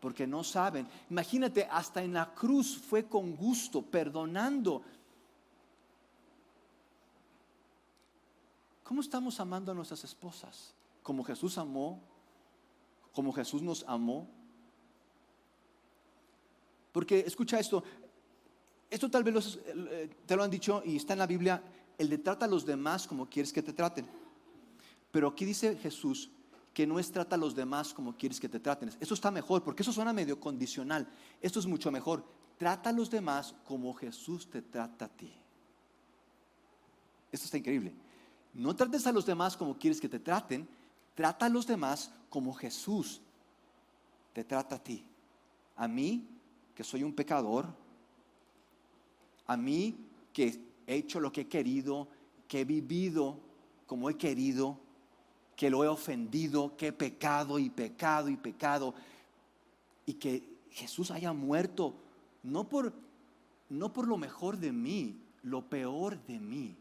porque 0.00 0.26
no 0.26 0.44
saben. 0.44 0.86
Imagínate, 1.10 1.66
hasta 1.70 2.02
en 2.02 2.12
la 2.12 2.32
cruz 2.34 2.78
fue 2.78 3.06
con 3.06 3.34
gusto, 3.34 3.82
perdonando. 3.82 4.82
¿Cómo 8.84 9.00
estamos 9.00 9.40
amando 9.40 9.72
a 9.72 9.74
nuestras 9.74 10.04
esposas? 10.04 10.74
Como 11.02 11.24
Jesús 11.24 11.58
amó, 11.58 12.00
como 13.12 13.32
Jesús 13.32 13.62
nos 13.62 13.84
amó. 13.88 14.28
Porque 16.92 17.20
escucha 17.20 17.58
esto, 17.58 17.82
esto 18.92 19.10
tal 19.10 19.24
vez 19.24 19.58
eh, 19.64 20.10
te 20.26 20.36
lo 20.36 20.42
han 20.42 20.50
dicho 20.50 20.82
y 20.84 20.96
está 20.96 21.14
en 21.14 21.20
la 21.20 21.26
Biblia, 21.26 21.62
el 21.96 22.10
de 22.10 22.18
trata 22.18 22.44
a 22.44 22.48
los 22.48 22.66
demás 22.66 23.06
como 23.06 23.28
quieres 23.28 23.52
que 23.52 23.62
te 23.62 23.72
traten. 23.72 24.06
Pero 25.10 25.28
aquí 25.28 25.46
dice 25.46 25.76
Jesús 25.76 26.30
que 26.74 26.86
no 26.86 26.98
es 26.98 27.10
trata 27.10 27.36
a 27.36 27.38
los 27.38 27.54
demás 27.54 27.94
como 27.94 28.16
quieres 28.16 28.38
que 28.38 28.50
te 28.50 28.60
traten. 28.60 28.90
Eso 29.00 29.14
está 29.14 29.30
mejor, 29.30 29.62
porque 29.62 29.82
eso 29.82 29.92
suena 29.92 30.12
medio 30.12 30.38
condicional. 30.38 31.08
Esto 31.40 31.58
es 31.58 31.66
mucho 31.66 31.90
mejor. 31.90 32.24
Trata 32.58 32.90
a 32.90 32.92
los 32.92 33.10
demás 33.10 33.54
como 33.64 33.94
Jesús 33.94 34.48
te 34.50 34.60
trata 34.60 35.06
a 35.06 35.08
ti. 35.08 35.32
Esto 37.30 37.46
está 37.46 37.56
increíble. 37.56 37.94
No 38.52 38.76
trates 38.76 39.06
a 39.06 39.12
los 39.12 39.24
demás 39.24 39.56
como 39.56 39.78
quieres 39.78 40.00
que 40.00 40.08
te 40.08 40.18
traten, 40.18 40.68
trata 41.14 41.46
a 41.46 41.48
los 41.48 41.66
demás 41.66 42.12
como 42.28 42.52
Jesús 42.52 43.22
te 44.34 44.44
trata 44.44 44.76
a 44.76 44.82
ti. 44.82 45.06
A 45.76 45.88
mí, 45.88 46.28
que 46.74 46.84
soy 46.84 47.02
un 47.02 47.14
pecador, 47.14 47.66
a 49.46 49.56
mí 49.56 49.96
que 50.32 50.60
he 50.86 50.96
hecho 50.96 51.20
lo 51.20 51.32
que 51.32 51.42
he 51.42 51.48
querido, 51.48 52.08
que 52.48 52.60
he 52.60 52.64
vivido 52.64 53.38
como 53.86 54.08
he 54.08 54.16
querido, 54.16 54.78
que 55.56 55.70
lo 55.70 55.84
he 55.84 55.88
ofendido, 55.88 56.76
que 56.76 56.88
he 56.88 56.92
pecado 56.92 57.58
y 57.58 57.68
pecado 57.68 58.28
y 58.28 58.36
pecado, 58.36 58.94
y 60.06 60.14
que 60.14 60.42
Jesús 60.70 61.10
haya 61.10 61.32
muerto 61.32 61.94
no 62.42 62.68
por, 62.68 62.92
no 63.68 63.92
por 63.92 64.08
lo 64.08 64.16
mejor 64.16 64.56
de 64.56 64.72
mí, 64.72 65.20
lo 65.42 65.68
peor 65.68 66.18
de 66.26 66.38
mí. 66.38 66.76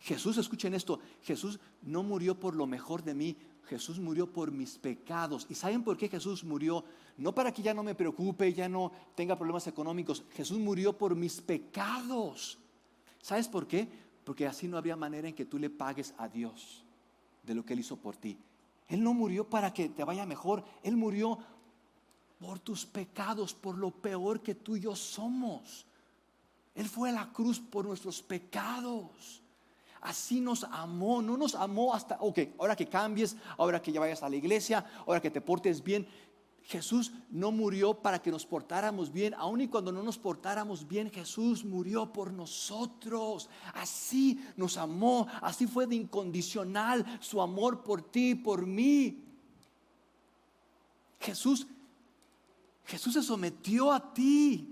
Jesús, 0.00 0.36
escuchen 0.36 0.74
esto, 0.74 1.00
Jesús 1.22 1.58
no 1.82 2.02
murió 2.02 2.38
por 2.38 2.54
lo 2.54 2.66
mejor 2.66 3.02
de 3.02 3.14
mí, 3.14 3.36
Jesús 3.66 3.98
murió 3.98 4.32
por 4.32 4.50
mis 4.50 4.78
pecados. 4.78 5.46
¿Y 5.48 5.54
saben 5.54 5.82
por 5.82 5.96
qué 5.96 6.08
Jesús 6.08 6.44
murió? 6.44 6.84
No 7.16 7.34
para 7.34 7.52
que 7.52 7.62
ya 7.62 7.74
no 7.74 7.82
me 7.82 7.94
preocupe, 7.94 8.52
ya 8.52 8.68
no 8.68 8.92
tenga 9.14 9.36
problemas 9.36 9.66
económicos. 9.66 10.24
Jesús 10.32 10.58
murió 10.58 10.96
por 10.96 11.14
mis 11.14 11.40
pecados. 11.40 12.58
¿Sabes 13.20 13.48
por 13.48 13.66
qué? 13.66 13.88
Porque 14.24 14.46
así 14.46 14.68
no 14.68 14.76
habría 14.76 14.96
manera 14.96 15.28
en 15.28 15.34
que 15.34 15.44
tú 15.44 15.58
le 15.58 15.70
pagues 15.70 16.14
a 16.18 16.28
Dios 16.28 16.84
de 17.42 17.54
lo 17.54 17.64
que 17.64 17.72
Él 17.72 17.80
hizo 17.80 17.96
por 17.96 18.16
ti. 18.16 18.38
Él 18.88 19.02
no 19.02 19.14
murió 19.14 19.48
para 19.48 19.72
que 19.72 19.88
te 19.88 20.04
vaya 20.04 20.26
mejor. 20.26 20.64
Él 20.82 20.96
murió 20.96 21.38
por 22.38 22.58
tus 22.58 22.86
pecados, 22.86 23.54
por 23.54 23.76
lo 23.78 23.90
peor 23.90 24.42
que 24.42 24.54
tú 24.54 24.76
y 24.76 24.80
yo 24.80 24.94
somos. 24.94 25.86
Él 26.74 26.88
fue 26.88 27.08
a 27.08 27.12
la 27.12 27.32
cruz 27.32 27.58
por 27.58 27.86
nuestros 27.86 28.22
pecados. 28.22 29.42
Así 30.00 30.40
nos 30.40 30.64
amó, 30.64 31.22
no 31.22 31.36
nos 31.36 31.54
amó 31.54 31.94
hasta, 31.94 32.16
ok, 32.20 32.38
ahora 32.58 32.76
que 32.76 32.86
cambies, 32.86 33.36
ahora 33.56 33.80
que 33.80 33.92
ya 33.92 34.00
vayas 34.00 34.22
a 34.22 34.28
la 34.28 34.36
iglesia, 34.36 34.84
ahora 35.06 35.20
que 35.20 35.30
te 35.30 35.40
portes 35.40 35.82
bien. 35.82 36.06
Jesús 36.66 37.12
no 37.30 37.52
murió 37.52 37.94
para 37.94 38.20
que 38.20 38.32
nos 38.32 38.44
portáramos 38.44 39.12
bien, 39.12 39.34
aun 39.34 39.60
y 39.60 39.68
cuando 39.68 39.92
no 39.92 40.02
nos 40.02 40.18
portáramos 40.18 40.88
bien, 40.88 41.10
Jesús 41.12 41.64
murió 41.64 42.12
por 42.12 42.32
nosotros. 42.32 43.48
Así 43.74 44.44
nos 44.56 44.76
amó, 44.76 45.28
así 45.42 45.68
fue 45.68 45.86
de 45.86 45.94
incondicional 45.94 47.06
su 47.20 47.40
amor 47.40 47.84
por 47.84 48.02
ti, 48.02 48.34
por 48.34 48.66
mí. 48.66 49.22
Jesús, 51.20 51.68
Jesús 52.84 53.14
se 53.14 53.22
sometió 53.22 53.92
a 53.92 54.12
ti. 54.12 54.68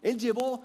Él 0.00 0.18
llevó 0.18 0.64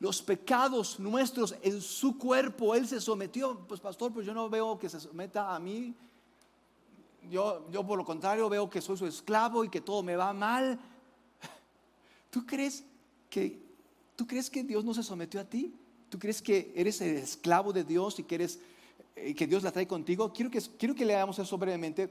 los 0.00 0.22
pecados 0.22 0.98
nuestros 0.98 1.54
en 1.62 1.80
su 1.80 2.18
cuerpo. 2.18 2.74
Él 2.74 2.88
se 2.88 3.00
sometió. 3.00 3.58
Pues 3.68 3.80
pastor, 3.80 4.12
pues 4.12 4.26
yo 4.26 4.34
no 4.34 4.48
veo 4.48 4.78
que 4.78 4.88
se 4.88 4.98
someta 4.98 5.54
a 5.54 5.60
mí. 5.60 5.94
Yo, 7.30 7.70
yo 7.70 7.86
por 7.86 7.98
lo 7.98 8.04
contrario 8.04 8.48
veo 8.48 8.68
que 8.68 8.80
soy 8.80 8.96
su 8.96 9.06
esclavo 9.06 9.62
y 9.62 9.68
que 9.68 9.82
todo 9.82 10.02
me 10.02 10.16
va 10.16 10.32
mal. 10.32 10.80
¿Tú 12.30 12.46
crees 12.46 12.82
que, 13.28 13.62
¿Tú 14.16 14.26
crees 14.26 14.48
que 14.48 14.64
Dios 14.64 14.86
no 14.86 14.94
se 14.94 15.02
sometió 15.02 15.38
a 15.38 15.44
ti? 15.44 15.74
¿Tú 16.08 16.18
crees 16.18 16.40
que 16.40 16.72
eres 16.74 17.00
el 17.02 17.16
esclavo 17.16 17.70
de 17.70 17.84
Dios 17.84 18.18
y 18.18 18.24
que, 18.24 18.36
eres, 18.36 18.58
eh, 19.14 19.34
que 19.34 19.46
Dios 19.46 19.62
la 19.62 19.70
trae 19.70 19.86
contigo? 19.86 20.32
Quiero 20.32 20.50
que, 20.50 20.62
quiero 20.78 20.94
que 20.94 21.04
leamos 21.04 21.38
eso 21.38 21.58
brevemente. 21.58 22.10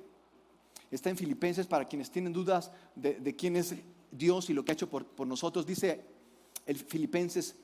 Está 0.91 1.09
en 1.09 1.17
Filipenses 1.17 1.65
para 1.65 1.85
quienes 1.85 2.11
tienen 2.11 2.33
dudas 2.33 2.71
de, 2.95 3.35
quién 3.35 3.55
es 3.55 3.73
Dios 4.11 4.49
y 4.51 4.53
lo 4.53 4.63
que 4.63 4.71
ha 4.71 4.73
hecho 4.73 4.89
por, 4.89 5.05
por 5.05 5.25
nosotros. 5.25 5.65
Dice 5.65 6.05
el 6.67 6.77
Filipenses 6.77 7.55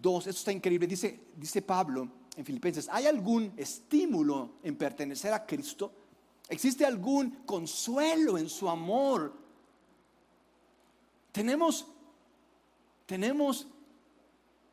2, 0.00 0.26
esto 0.26 0.38
está 0.38 0.52
increíble, 0.52 0.86
dice, 0.86 1.20
dice 1.36 1.62
Pablo 1.62 2.08
en 2.36 2.44
Filipenses, 2.44 2.88
¿hay 2.90 3.06
algún 3.06 3.52
estímulo 3.56 4.54
en 4.62 4.76
pertenecer 4.76 5.32
a 5.32 5.46
Cristo? 5.46 5.92
¿Existe 6.48 6.84
algún 6.84 7.30
consuelo 7.46 8.36
en 8.36 8.48
su 8.48 8.68
amor? 8.68 9.32
Tenemos, 11.32 11.86
tenemos 13.06 13.66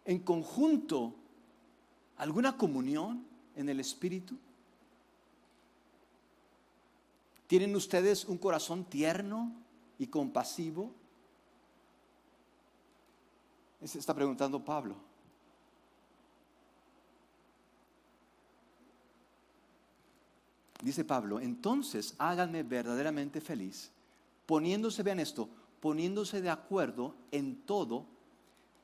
en 0.05 0.19
conjunto 0.19 1.15
alguna 2.17 2.57
comunión 2.57 3.25
en 3.55 3.69
el 3.69 3.79
Espíritu. 3.79 4.37
¿Tienen 7.47 7.75
ustedes 7.75 8.25
un 8.25 8.37
corazón 8.37 8.85
tierno 8.85 9.51
y 9.97 10.07
compasivo? 10.07 10.93
Se 13.83 13.99
está 13.99 14.13
preguntando 14.13 14.63
Pablo. 14.63 15.10
Dice 20.81 21.05
Pablo, 21.05 21.39
entonces 21.39 22.15
háganme 22.17 22.63
verdaderamente 22.63 23.39
feliz, 23.39 23.91
poniéndose, 24.47 25.03
vean 25.03 25.19
esto, 25.19 25.47
poniéndose 25.79 26.41
de 26.41 26.49
acuerdo 26.49 27.13
en 27.31 27.55
todo, 27.65 28.05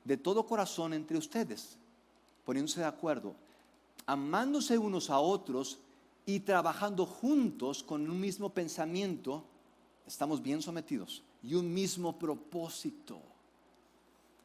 de 0.03 0.17
todo 0.17 0.45
corazón 0.45 0.93
entre 0.93 1.17
ustedes, 1.17 1.75
poniéndose 2.45 2.81
de 2.81 2.85
acuerdo, 2.85 3.35
amándose 4.05 4.77
unos 4.77 5.09
a 5.09 5.19
otros 5.19 5.79
y 6.25 6.41
trabajando 6.41 7.05
juntos 7.05 7.81
con 7.81 8.07
un 8.07 8.19
mismo 8.19 8.49
pensamiento, 8.49 9.43
estamos 10.05 10.41
bien 10.41 10.61
sometidos, 10.61 11.23
y 11.41 11.55
un 11.55 11.73
mismo 11.73 12.17
propósito. 12.19 13.19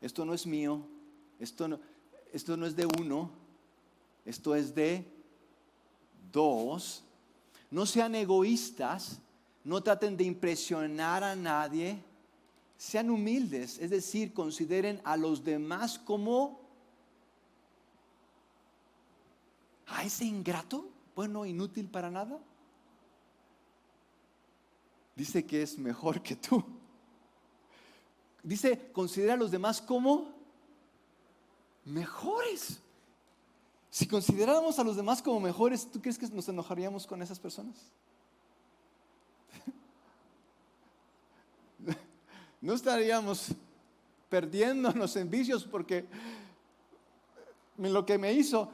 Esto 0.00 0.24
no 0.24 0.32
es 0.32 0.46
mío, 0.46 0.80
esto 1.38 1.68
no, 1.68 1.78
esto 2.32 2.56
no 2.56 2.66
es 2.66 2.74
de 2.74 2.86
uno, 2.86 3.30
esto 4.24 4.54
es 4.54 4.74
de 4.74 5.04
dos 6.32 7.04
no 7.72 7.86
sean 7.86 8.14
egoístas, 8.14 9.18
no 9.64 9.82
traten 9.82 10.14
de 10.14 10.24
impresionar 10.24 11.24
a 11.24 11.34
nadie, 11.34 12.04
sean 12.76 13.08
humildes, 13.08 13.78
es 13.78 13.88
decir, 13.88 14.34
consideren 14.34 15.00
a 15.04 15.16
los 15.16 15.42
demás 15.42 15.98
como 15.98 16.60
a 19.86 20.04
ese 20.04 20.26
ingrato, 20.26 20.86
bueno, 21.16 21.46
inútil 21.46 21.88
para 21.88 22.10
nada. 22.10 22.38
Dice 25.16 25.46
que 25.46 25.62
es 25.62 25.78
mejor 25.78 26.22
que 26.22 26.36
tú. 26.36 26.62
Dice, 28.42 28.90
considera 28.92 29.32
a 29.32 29.38
los 29.38 29.50
demás 29.50 29.80
como 29.80 30.30
mejores. 31.86 32.80
Si 33.92 34.06
consideráramos 34.06 34.78
a 34.78 34.84
los 34.84 34.96
demás 34.96 35.20
como 35.20 35.38
mejores, 35.38 35.86
¿tú 35.86 36.00
crees 36.00 36.16
que 36.16 36.26
nos 36.28 36.48
enojaríamos 36.48 37.06
con 37.06 37.20
esas 37.20 37.38
personas? 37.38 37.76
No 42.62 42.72
estaríamos 42.74 43.48
perdiéndonos 44.30 45.16
en 45.16 45.28
vicios 45.28 45.64
porque 45.64 46.06
lo 47.76 48.06
que 48.06 48.16
me 48.16 48.32
hizo, 48.32 48.70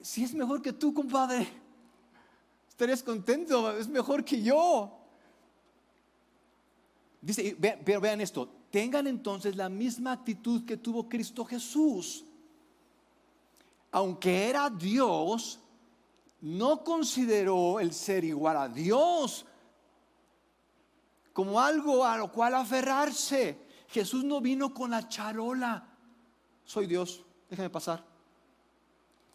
si 0.00 0.22
es 0.24 0.32
mejor 0.32 0.62
que 0.62 0.72
tú, 0.72 0.94
compadre, 0.94 1.48
estarías 2.68 3.02
contento, 3.02 3.76
es 3.76 3.88
mejor 3.88 4.24
que 4.24 4.40
yo. 4.40 4.98
Dice, 7.20 7.54
pero 7.84 8.00
vean 8.00 8.20
esto, 8.20 8.48
tengan 8.70 9.08
entonces 9.08 9.56
la 9.56 9.68
misma 9.68 10.12
actitud 10.12 10.64
que 10.64 10.76
tuvo 10.76 11.06
Cristo 11.08 11.44
Jesús 11.44 12.25
aunque 13.90 14.48
era 14.48 14.70
Dios, 14.70 15.60
no 16.40 16.84
consideró 16.84 17.80
el 17.80 17.92
ser 17.92 18.24
igual 18.24 18.56
a 18.56 18.68
Dios 18.68 19.46
como 21.32 21.60
algo 21.60 22.02
a 22.02 22.16
lo 22.16 22.32
cual 22.32 22.54
aferrarse. 22.54 23.58
Jesús 23.88 24.24
no 24.24 24.40
vino 24.40 24.72
con 24.72 24.90
la 24.90 25.06
charola. 25.06 25.86
Soy 26.64 26.86
Dios, 26.86 27.22
déjame 27.50 27.68
pasar. 27.68 28.02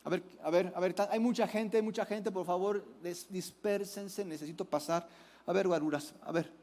A 0.04 0.10
ver, 0.10 0.24
a 0.44 0.50
ver, 0.50 0.74
a 0.76 0.80
ver, 0.80 0.96
hay 1.12 1.20
mucha 1.20 1.48
gente, 1.48 1.78
hay 1.78 1.84
mucha 1.84 2.04
gente, 2.06 2.32
por 2.32 2.44
favor, 2.44 2.84
dispersense, 3.30 4.26
necesito 4.26 4.66
pasar. 4.66 5.08
A 5.46 5.54
ver, 5.54 5.68
guaruras, 5.68 6.16
a 6.24 6.32
ver. 6.32 6.61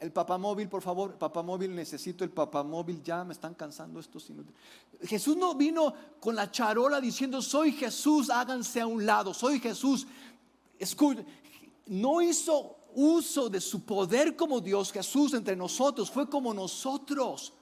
El 0.00 0.12
papamóvil, 0.12 0.68
por 0.68 0.80
favor, 0.80 1.14
papamóvil, 1.14 1.74
necesito 1.74 2.22
el 2.22 2.30
papamóvil, 2.30 3.02
ya 3.02 3.24
me 3.24 3.32
están 3.32 3.54
cansando 3.54 3.98
estos 3.98 4.30
Jesús 5.02 5.36
no 5.36 5.54
vino 5.54 5.92
con 6.20 6.36
la 6.36 6.50
charola 6.52 7.00
diciendo, 7.00 7.42
soy 7.42 7.72
Jesús, 7.72 8.30
háganse 8.30 8.80
a 8.80 8.86
un 8.86 9.04
lado, 9.04 9.34
soy 9.34 9.58
Jesús. 9.58 10.06
No 11.86 12.22
hizo 12.22 12.76
uso 12.94 13.48
de 13.48 13.60
su 13.60 13.84
poder 13.84 14.36
como 14.36 14.60
Dios, 14.60 14.92
Jesús 14.92 15.34
entre 15.34 15.56
nosotros, 15.56 16.10
fue 16.10 16.28
como 16.28 16.54
nosotros. 16.54 17.52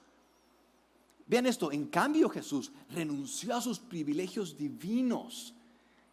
Vean 1.25 1.47
esto, 1.47 1.71
en 1.71 1.87
cambio 1.87 2.29
Jesús 2.29 2.71
renunció 2.91 3.55
a 3.55 3.61
sus 3.61 3.79
privilegios 3.79 4.55
divinos 4.55 5.55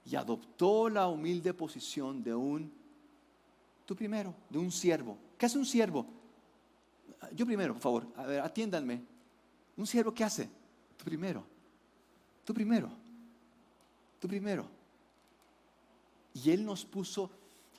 y 0.07 0.17
adoptó 0.17 0.89
la 0.89 1.07
humilde 1.07 1.53
posición 1.53 2.23
de 2.23 2.35
un, 2.35 2.73
tú 3.85 3.95
primero, 3.95 4.35
de 4.49 4.59
un 4.59 4.73
siervo 4.73 5.19
¿Qué 5.39 5.47
hace 5.47 5.59
un 5.59 5.67
siervo? 5.67 6.07
Yo 7.33 7.47
primero, 7.47 7.75
por 7.75 7.83
favor, 7.83 8.07
a 8.17 8.27
ver, 8.27 8.41
atiéndanme. 8.41 9.03
¿Un 9.77 9.87
siervo 9.87 10.13
qué 10.13 10.25
hace? 10.25 10.49
Tú 10.97 11.05
primero. 11.05 11.45
Tú 12.45 12.55
primero. 12.55 12.91
Tú 14.21 14.29
primero. 14.29 14.69
Y 16.35 16.51
Él 16.51 16.65
nos 16.65 16.85
puso, 16.85 17.31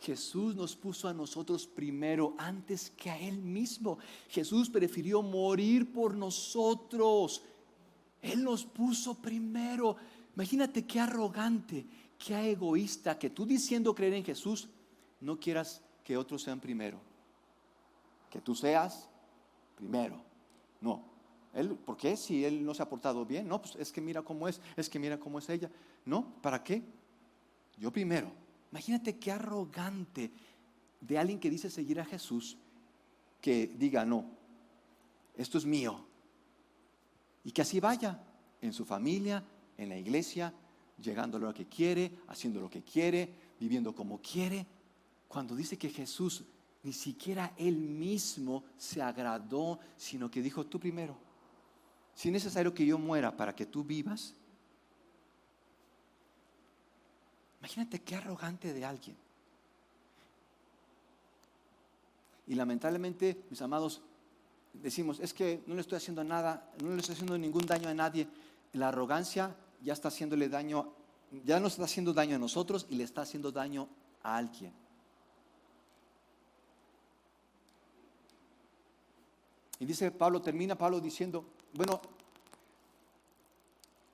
Jesús 0.01 0.55
nos 0.55 0.75
puso 0.75 1.07
a 1.07 1.13
nosotros 1.13 1.67
primero 1.67 2.35
antes 2.37 2.91
que 2.91 3.09
a 3.09 3.19
Él 3.19 3.37
mismo. 3.37 3.97
Jesús 4.29 4.69
prefirió 4.69 5.21
morir 5.21 5.91
por 5.91 6.15
nosotros. 6.15 7.43
Él 8.21 8.43
nos 8.43 8.65
puso 8.65 9.15
primero. 9.15 9.95
Imagínate 10.35 10.85
qué 10.85 10.99
arrogante, 10.99 11.85
qué 12.17 12.51
egoísta 12.51 13.17
que 13.17 13.29
tú 13.29 13.45
diciendo 13.45 13.95
creer 13.95 14.13
en 14.13 14.25
Jesús 14.25 14.67
no 15.21 15.39
quieras 15.39 15.81
que 16.03 16.17
otros 16.17 16.43
sean 16.43 16.59
primero 16.59 17.14
que 18.35 18.41
tú 18.41 18.53
seas 18.53 19.07
primero. 19.77 20.21
No. 20.81 21.05
Él, 21.53 21.69
¿Por 21.69 21.95
qué? 21.95 22.17
Si 22.17 22.43
él 22.43 22.65
no 22.65 22.73
se 22.73 22.83
ha 22.83 22.89
portado 22.89 23.25
bien. 23.25 23.47
No, 23.47 23.61
pues 23.61 23.77
es 23.77 23.93
que 23.93 24.01
mira 24.01 24.23
cómo 24.23 24.49
es, 24.49 24.59
es 24.75 24.89
que 24.89 24.99
mira 24.99 25.17
cómo 25.17 25.39
es 25.39 25.47
ella. 25.47 25.71
No, 26.03 26.35
¿para 26.41 26.61
qué? 26.61 26.83
Yo 27.77 27.93
primero. 27.93 28.29
Imagínate 28.71 29.17
qué 29.17 29.31
arrogante 29.31 30.31
de 30.99 31.17
alguien 31.17 31.39
que 31.39 31.49
dice 31.49 31.69
seguir 31.69 31.97
a 32.01 32.03
Jesús 32.03 32.57
que 33.39 33.67
diga, 33.67 34.03
no, 34.03 34.25
esto 35.37 35.57
es 35.57 35.65
mío. 35.65 36.05
Y 37.45 37.53
que 37.53 37.61
así 37.61 37.79
vaya 37.79 38.21
en 38.59 38.73
su 38.73 38.83
familia, 38.83 39.45
en 39.77 39.87
la 39.87 39.97
iglesia, 39.97 40.53
llegando 41.01 41.37
a 41.37 41.39
lo 41.39 41.53
que 41.53 41.67
quiere, 41.67 42.11
haciendo 42.27 42.59
lo 42.59 42.69
que 42.69 42.83
quiere, 42.83 43.33
viviendo 43.57 43.95
como 43.95 44.19
quiere. 44.19 44.67
Cuando 45.29 45.55
dice 45.55 45.77
que 45.77 45.89
Jesús 45.89 46.43
ni 46.85 46.93
siquiera 46.93 47.51
él 47.57 47.77
mismo 47.77 48.63
se 48.77 49.01
agradó, 49.01 49.79
sino 49.97 50.29
que 50.29 50.39
dijo, 50.39 50.67
tú 50.67 50.79
primero, 50.79 51.17
si 52.13 52.29
es 52.29 52.33
necesario 52.33 52.75
que 52.75 52.85
yo 52.85 52.99
muera 52.99 53.35
para 53.35 53.55
que 53.55 53.65
tú 53.65 53.83
vivas, 53.83 54.35
imagínate 57.59 58.03
qué 58.03 58.15
arrogante 58.15 58.71
de 58.71 58.85
alguien. 58.85 59.17
Y 62.45 62.53
lamentablemente, 62.53 63.43
mis 63.49 63.63
amados, 63.63 64.03
decimos, 64.71 65.19
es 65.19 65.33
que 65.33 65.63
no 65.65 65.73
le 65.73 65.81
estoy 65.81 65.97
haciendo 65.97 66.23
nada, 66.23 66.71
no 66.83 66.91
le 66.91 66.97
estoy 66.97 67.13
haciendo 67.13 67.36
ningún 67.36 67.65
daño 67.65 67.89
a 67.89 67.95
nadie. 67.95 68.27
La 68.73 68.89
arrogancia 68.89 69.55
ya 69.81 69.93
está 69.93 70.09
haciéndole 70.09 70.49
daño, 70.49 70.93
ya 71.43 71.59
nos 71.59 71.73
está 71.73 71.86
haciendo 71.86 72.13
daño 72.13 72.36
a 72.36 72.39
nosotros 72.39 72.86
y 72.91 72.95
le 72.95 73.03
está 73.03 73.23
haciendo 73.23 73.51
daño 73.51 73.89
a 74.21 74.38
alguien. 74.38 74.84
Y 79.80 79.86
dice 79.86 80.11
Pablo, 80.11 80.41
termina 80.41 80.78
Pablo 80.78 80.99
diciendo, 80.99 81.45
bueno, 81.73 81.99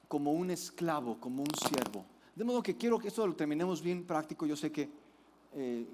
como 0.07 0.33
un 0.33 0.51
esclavo, 0.51 1.19
como 1.19 1.43
un 1.43 1.55
siervo. 1.55 2.05
De 2.35 2.43
modo 2.43 2.63
que 2.63 2.75
quiero 2.75 2.99
que 2.99 3.09
esto 3.09 3.25
lo 3.25 3.35
terminemos 3.35 3.81
bien 3.81 4.05
práctico. 4.05 4.45
Yo 4.45 4.55
sé 4.55 4.71
que 4.71 4.89
eh, 5.53 5.85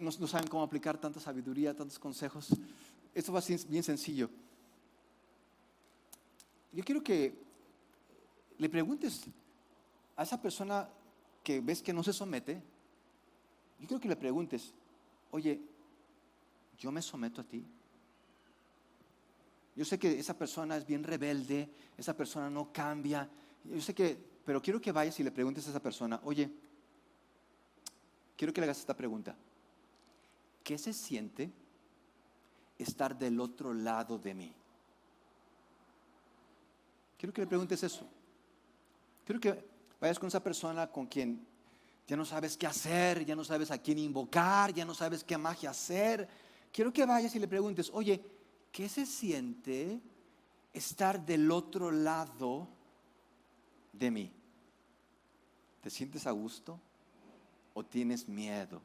no, 0.00 0.10
saben 0.12 0.48
cómo 0.48 0.62
aplicar 0.62 0.98
tanta 0.98 1.20
sabiduría, 1.20 1.76
tantos 1.76 1.98
consejos. 1.98 2.48
Esto 3.14 3.32
va 3.32 3.42
bien 3.68 3.82
sencillo. 3.82 4.30
Yo 6.72 6.84
quiero 6.84 7.02
que 7.02 7.34
le 8.58 8.68
preguntes 8.68 9.24
a 10.16 10.22
esa 10.22 10.40
persona 10.40 10.88
que 11.42 11.60
ves 11.60 11.82
que 11.82 11.92
no 11.92 12.02
se 12.02 12.12
somete, 12.12 12.62
yo 13.80 13.88
creo 13.88 14.00
que 14.00 14.08
le 14.08 14.16
preguntes, 14.16 14.74
oye, 15.30 15.60
yo 16.78 16.92
me 16.92 17.02
someto 17.02 17.40
a 17.40 17.44
ti. 17.44 17.64
Yo 19.80 19.86
sé 19.86 19.98
que 19.98 20.18
esa 20.18 20.36
persona 20.36 20.76
es 20.76 20.84
bien 20.84 21.02
rebelde, 21.02 21.66
esa 21.96 22.14
persona 22.14 22.50
no 22.50 22.70
cambia. 22.70 23.26
Yo 23.64 23.80
sé 23.80 23.94
que, 23.94 24.14
pero 24.44 24.60
quiero 24.60 24.78
que 24.78 24.92
vayas 24.92 25.18
y 25.20 25.22
le 25.22 25.30
preguntes 25.30 25.66
a 25.66 25.70
esa 25.70 25.80
persona, 25.80 26.20
oye, 26.24 26.52
quiero 28.36 28.52
que 28.52 28.60
le 28.60 28.66
hagas 28.66 28.80
esta 28.80 28.94
pregunta. 28.94 29.34
¿Qué 30.62 30.76
se 30.76 30.92
siente 30.92 31.50
estar 32.78 33.18
del 33.18 33.40
otro 33.40 33.72
lado 33.72 34.18
de 34.18 34.34
mí? 34.34 34.52
Quiero 37.16 37.32
que 37.32 37.40
le 37.40 37.46
preguntes 37.46 37.82
eso. 37.82 38.06
Quiero 39.24 39.40
que 39.40 39.64
vayas 39.98 40.18
con 40.18 40.26
esa 40.26 40.42
persona 40.42 40.88
con 40.88 41.06
quien 41.06 41.42
ya 42.06 42.16
no 42.18 42.26
sabes 42.26 42.58
qué 42.58 42.66
hacer, 42.66 43.24
ya 43.24 43.34
no 43.34 43.44
sabes 43.44 43.70
a 43.70 43.78
quién 43.78 43.98
invocar, 43.98 44.74
ya 44.74 44.84
no 44.84 44.92
sabes 44.92 45.24
qué 45.24 45.38
magia 45.38 45.70
hacer. 45.70 46.28
Quiero 46.70 46.92
que 46.92 47.06
vayas 47.06 47.34
y 47.34 47.38
le 47.38 47.48
preguntes, 47.48 47.90
oye, 47.94 48.22
¿qué 48.72 48.88
se 48.88 49.06
siente 49.06 50.00
estar 50.72 51.24
del 51.24 51.50
otro 51.50 51.90
lado 51.90 52.68
de 53.92 54.10
mí? 54.10 54.32
¿Te 55.82 55.90
sientes 55.90 56.26
a 56.26 56.30
gusto 56.30 56.78
o 57.74 57.84
tienes 57.84 58.28
miedo? 58.28 58.80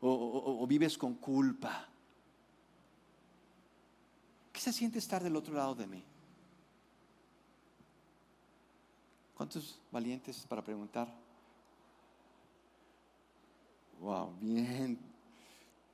¿O, 0.00 0.66
vives 0.66 0.96
con 0.96 1.14
culpa? 1.14 1.86
¿Qué 4.52 4.60
se 4.60 4.72
siente 4.72 4.98
estar 4.98 5.22
del 5.22 5.36
otro 5.36 5.54
lado 5.54 5.74
de 5.74 5.86
mí? 5.86 6.02
¿Cuántos 9.36 9.78
valientes 9.90 10.46
para 10.48 10.62
preguntar? 10.62 11.12
Wow, 14.00 14.34
bien. 14.40 14.98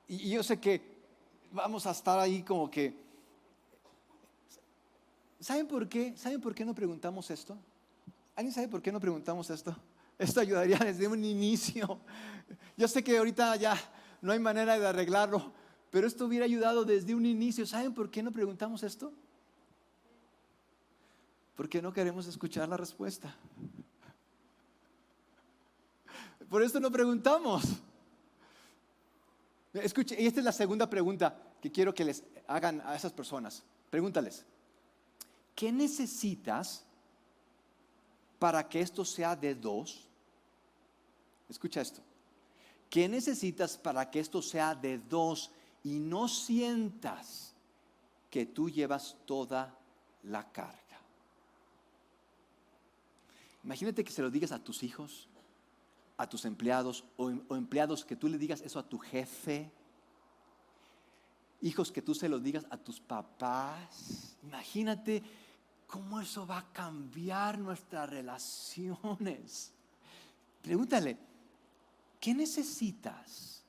Y, 0.08 0.30
yo 0.30 0.42
sé 0.42 0.60
que 0.60 0.95
vamos 1.56 1.86
a 1.86 1.90
estar 1.90 2.18
ahí 2.18 2.42
como 2.42 2.70
que... 2.70 2.94
¿Saben 5.40 5.66
por 5.66 5.88
qué? 5.88 6.14
¿Saben 6.16 6.40
por 6.40 6.54
qué 6.54 6.64
no 6.64 6.74
preguntamos 6.74 7.30
esto? 7.30 7.56
¿Alguien 8.36 8.52
sabe 8.52 8.68
por 8.68 8.82
qué 8.82 8.92
no 8.92 9.00
preguntamos 9.00 9.48
esto? 9.48 9.74
Esto 10.18 10.40
ayudaría 10.40 10.78
desde 10.78 11.08
un 11.08 11.24
inicio. 11.24 11.98
Yo 12.76 12.86
sé 12.86 13.02
que 13.02 13.16
ahorita 13.16 13.56
ya 13.56 13.76
no 14.20 14.32
hay 14.32 14.38
manera 14.38 14.78
de 14.78 14.86
arreglarlo, 14.86 15.52
pero 15.90 16.06
esto 16.06 16.26
hubiera 16.26 16.44
ayudado 16.44 16.84
desde 16.84 17.14
un 17.14 17.24
inicio. 17.24 17.66
¿Saben 17.66 17.94
por 17.94 18.10
qué 18.10 18.22
no 18.22 18.32
preguntamos 18.32 18.82
esto? 18.82 19.12
Porque 21.54 21.80
no 21.80 21.92
queremos 21.92 22.26
escuchar 22.26 22.68
la 22.68 22.76
respuesta. 22.76 23.34
Por 26.50 26.62
eso 26.62 26.80
no 26.80 26.90
preguntamos. 26.90 27.64
Escuche, 29.72 30.20
y 30.20 30.26
esta 30.26 30.40
es 30.40 30.44
la 30.44 30.52
segunda 30.52 30.88
pregunta 30.88 31.45
que 31.66 31.72
quiero 31.72 31.92
que 31.92 32.04
les 32.04 32.22
hagan 32.46 32.80
a 32.82 32.94
esas 32.94 33.12
personas. 33.12 33.64
Pregúntales, 33.90 34.44
¿qué 35.52 35.72
necesitas 35.72 36.84
para 38.38 38.68
que 38.68 38.80
esto 38.80 39.04
sea 39.04 39.34
de 39.34 39.56
dos? 39.56 40.06
Escucha 41.48 41.80
esto. 41.80 42.00
¿Qué 42.88 43.08
necesitas 43.08 43.76
para 43.76 44.08
que 44.08 44.20
esto 44.20 44.40
sea 44.40 44.76
de 44.76 44.98
dos 44.98 45.50
y 45.82 45.98
no 45.98 46.28
sientas 46.28 47.52
que 48.30 48.46
tú 48.46 48.70
llevas 48.70 49.16
toda 49.26 49.76
la 50.22 50.48
carga? 50.52 51.00
Imagínate 53.64 54.04
que 54.04 54.12
se 54.12 54.22
lo 54.22 54.30
digas 54.30 54.52
a 54.52 54.62
tus 54.62 54.84
hijos, 54.84 55.26
a 56.16 56.28
tus 56.28 56.44
empleados 56.44 57.02
o, 57.16 57.28
empleados 57.56 58.04
que 58.04 58.14
tú 58.14 58.28
le 58.28 58.38
digas 58.38 58.60
eso 58.60 58.78
a 58.78 58.88
tu 58.88 58.98
jefe. 58.98 59.68
Hijos 61.62 61.90
que 61.90 62.02
tú 62.02 62.14
se 62.14 62.28
lo 62.28 62.38
digas 62.38 62.66
a 62.70 62.76
tus 62.76 63.00
papás. 63.00 64.36
Imagínate 64.42 65.22
cómo 65.86 66.20
eso 66.20 66.46
va 66.46 66.58
a 66.58 66.72
cambiar 66.72 67.58
nuestras 67.58 68.08
relaciones. 68.08 69.72
Pregúntale, 70.62 71.16
¿qué 72.20 72.34
necesitas 72.34 73.62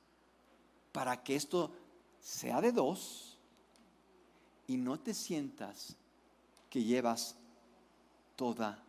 para 0.92 1.22
que 1.22 1.36
esto 1.36 1.72
sea 2.20 2.60
de 2.60 2.72
dos 2.72 3.38
y 4.66 4.76
no 4.76 5.00
te 5.00 5.14
sientas 5.14 5.96
que 6.68 6.82
llevas 6.82 7.36
toda 8.36 8.84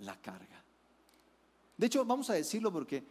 la 0.00 0.16
carga. 0.20 0.64
De 1.76 1.86
hecho, 1.86 2.04
vamos 2.04 2.30
a 2.30 2.34
decirlo 2.34 2.72
porque 2.72 3.04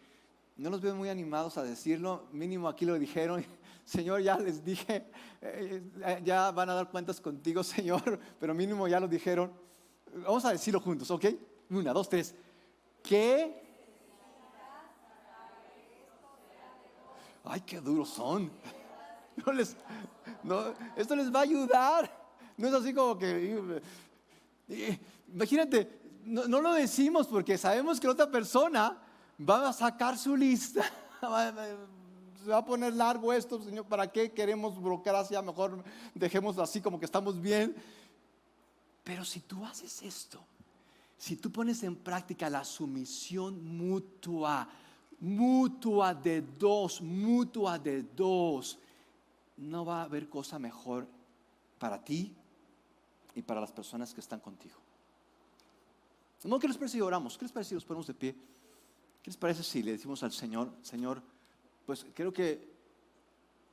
no 0.57 0.69
los 0.69 0.81
veo 0.81 0.95
muy 0.95 1.09
animados 1.09 1.57
a 1.57 1.63
decirlo. 1.63 2.27
Mínimo 2.31 2.67
aquí 2.67 2.85
lo 2.85 2.97
dijeron. 2.97 3.45
Señor, 3.85 4.21
ya 4.21 4.37
les 4.37 4.63
dije, 4.63 5.05
eh, 5.41 5.81
eh, 6.03 6.21
ya 6.23 6.51
van 6.51 6.69
a 6.69 6.73
dar 6.73 6.89
cuentas 6.89 7.21
contigo, 7.21 7.63
Señor, 7.63 8.19
pero 8.39 8.53
mínimo 8.53 8.87
ya 8.87 8.99
lo 8.99 9.07
dijeron. 9.07 9.51
Vamos 10.13 10.43
a 10.45 10.51
decirlo 10.51 10.81
juntos, 10.81 11.09
¿ok? 11.11 11.25
Una, 11.69 11.93
dos, 11.93 12.09
tres. 12.09 12.35
¿Qué? 13.03 13.63
Ay, 17.43 17.61
qué 17.61 17.79
duros 17.79 18.09
son. 18.09 18.51
No 19.45 19.53
les, 19.53 19.77
no, 20.41 20.73
esto 20.95 21.15
les 21.15 21.31
va 21.31 21.41
a 21.41 21.43
ayudar. 21.43 22.11
No 22.57 22.67
es 22.67 22.73
así 22.73 22.91
como 22.91 23.15
que... 23.15 23.79
Eh, 24.67 24.99
imagínate, 25.31 25.99
no, 26.23 26.59
lo 26.59 26.73
decimos 26.73 27.27
porque 27.27 27.57
sabemos 27.57 27.99
que 27.99 28.07
otra 28.07 28.29
persona 28.29 28.97
va 29.39 29.69
a 29.69 29.73
sacar 29.73 30.17
su 30.17 30.35
lista. 30.35 30.83
Se 32.43 32.51
va 32.51 32.57
a 32.57 32.65
poner 32.65 32.93
largo 32.93 33.33
esto, 33.33 33.61
Señor, 33.61 33.85
¿para 33.85 34.09
qué 34.09 34.31
queremos 34.31 34.79
burocracia? 34.79 35.41
Mejor 35.41 35.83
dejémoslo 36.13 36.63
así 36.63 36.79
como 36.79 36.97
que 36.97 37.05
estamos 37.05 37.41
bien. 37.41 37.75
Pero 39.03 39.25
si 39.25 39.41
tú 39.41 39.65
haces 39.65 40.01
esto, 40.01 40.39
si 41.17 41.35
tú 41.35 41.51
pones 41.51 41.83
en 41.83 41.95
práctica 41.95 42.49
la 42.49 42.63
sumisión 42.63 43.77
mutua, 43.77 44.69
mutua 45.19 46.13
de 46.13 46.41
dos, 46.41 47.01
mutua 47.01 47.79
de 47.79 48.03
dos, 48.03 48.77
no 49.57 49.83
va 49.83 50.01
a 50.01 50.03
haber 50.03 50.29
cosa 50.29 50.59
mejor 50.59 51.07
para 51.79 52.03
ti 52.03 52.33
y 53.35 53.41
para 53.41 53.59
las 53.59 53.71
personas 53.71 54.13
que 54.13 54.21
están 54.21 54.39
contigo. 54.39 54.75
No, 56.43 56.59
¿qué 56.59 56.67
les 56.67 56.77
parece 56.77 56.97
si 56.97 57.01
oramos? 57.01 57.37
¿Qué 57.37 57.45
les 57.45 57.51
parece 57.51 57.69
si 57.69 57.75
nos 57.75 57.83
ponemos 57.83 58.07
de 58.07 58.13
pie? 58.13 58.35
¿Qué 59.27 59.31
les 59.31 59.37
parece 59.37 59.61
si 59.61 59.83
le 59.83 59.91
decimos 59.91 60.23
al 60.23 60.31
Señor, 60.31 60.71
Señor, 60.81 61.21
pues 61.85 62.05
creo 62.13 62.31
que 62.31 62.65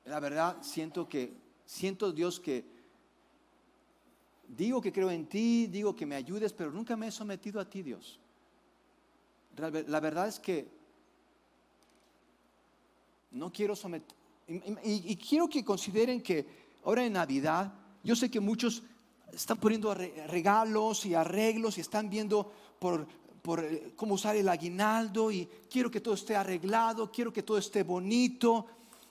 la 0.05 0.19
verdad 0.19 0.57
siento 0.63 1.09
que, 1.09 1.33
siento 1.65 2.11
Dios 2.11 2.41
que 2.41 2.65
digo 4.49 4.81
que 4.81 4.93
creo 4.93 5.13
en 5.13 5.27
ti, 5.27 5.69
digo 5.69 5.95
que 5.95 6.07
me 6.07 6.17
ayudes, 6.17 6.53
pero 6.53 6.73
nunca 6.73 6.97
me 6.97 7.07
he 7.07 7.13
sometido 7.13 7.61
a 7.61 7.71
ti, 7.71 7.85
Dios. 7.85 8.19
La 9.57 10.01
verdad 10.01 10.27
es 10.27 10.41
que 10.41 10.67
no 13.31 13.53
quiero 13.53 13.77
someter. 13.77 14.17
Y, 14.49 15.13
y, 15.13 15.15
quiero 15.15 15.49
que 15.49 15.65
consideren 15.65 16.21
que 16.21 16.45
ahora 16.83 17.07
en 17.07 17.13
Navidad, 17.13 17.73
yo 18.03 18.17
sé 18.17 18.29
que 18.29 18.41
muchos 18.41 18.83
están 19.33 19.59
poniendo 19.59 19.95
regalos 19.95 21.07
y 21.07 21.15
arreglos 21.15 21.79
y 21.79 21.81
están 21.81 22.11
viendo 22.11 22.53
por, 22.81 23.07
eh, 23.47 23.93
cómo 23.97 24.15
usar 24.15 24.37
el 24.37 24.49
aguinaldo 24.49 25.31
y 25.31 25.49
quiero 25.71 25.91
que 25.91 26.01
todo 26.01 26.15
esté 26.15 26.37
arreglado, 26.37 27.11
quiero 27.11 27.33
que 27.33 27.43
todo 27.43 27.59
esté 27.59 27.83
bonito 27.83 28.67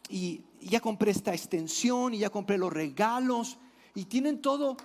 y 0.10 0.42
ya 0.62 0.80
compré 0.80 1.12
esta 1.12 1.34
extensión 1.34 2.14
y 2.14 2.20
ya 2.20 2.30
compré 2.30 2.58
los 2.58 2.72
regalos 2.72 3.58
y 3.96 4.06
tienen 4.06 4.42
todo, 4.42 4.76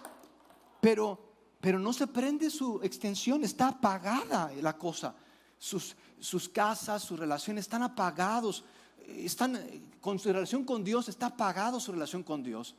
pero, 0.81 1.19
pero 1.61 1.79
no 1.79 1.93
se 1.93 2.07
prende 2.07 2.51
su 2.51 2.81
extensión, 2.83 3.45
está 3.45 3.69
apagada 3.69 4.53
la 4.61 4.77
cosa. 4.77 5.15
Sus, 5.59 5.97
sus 6.21 6.49
casas, 6.49 7.03
sus 7.03 7.19
relaciones 7.19 7.65
están 7.65 7.83
apagados, 7.83 8.65
están 9.07 9.59
con 10.01 10.19
su 10.19 10.33
relación 10.33 10.65
con 10.65 10.85
Dios, 10.85 11.09
está 11.09 11.27
apagado 11.27 11.81
su 11.81 11.93
relación 11.93 12.23
con 12.23 12.43
Dios 12.43 12.77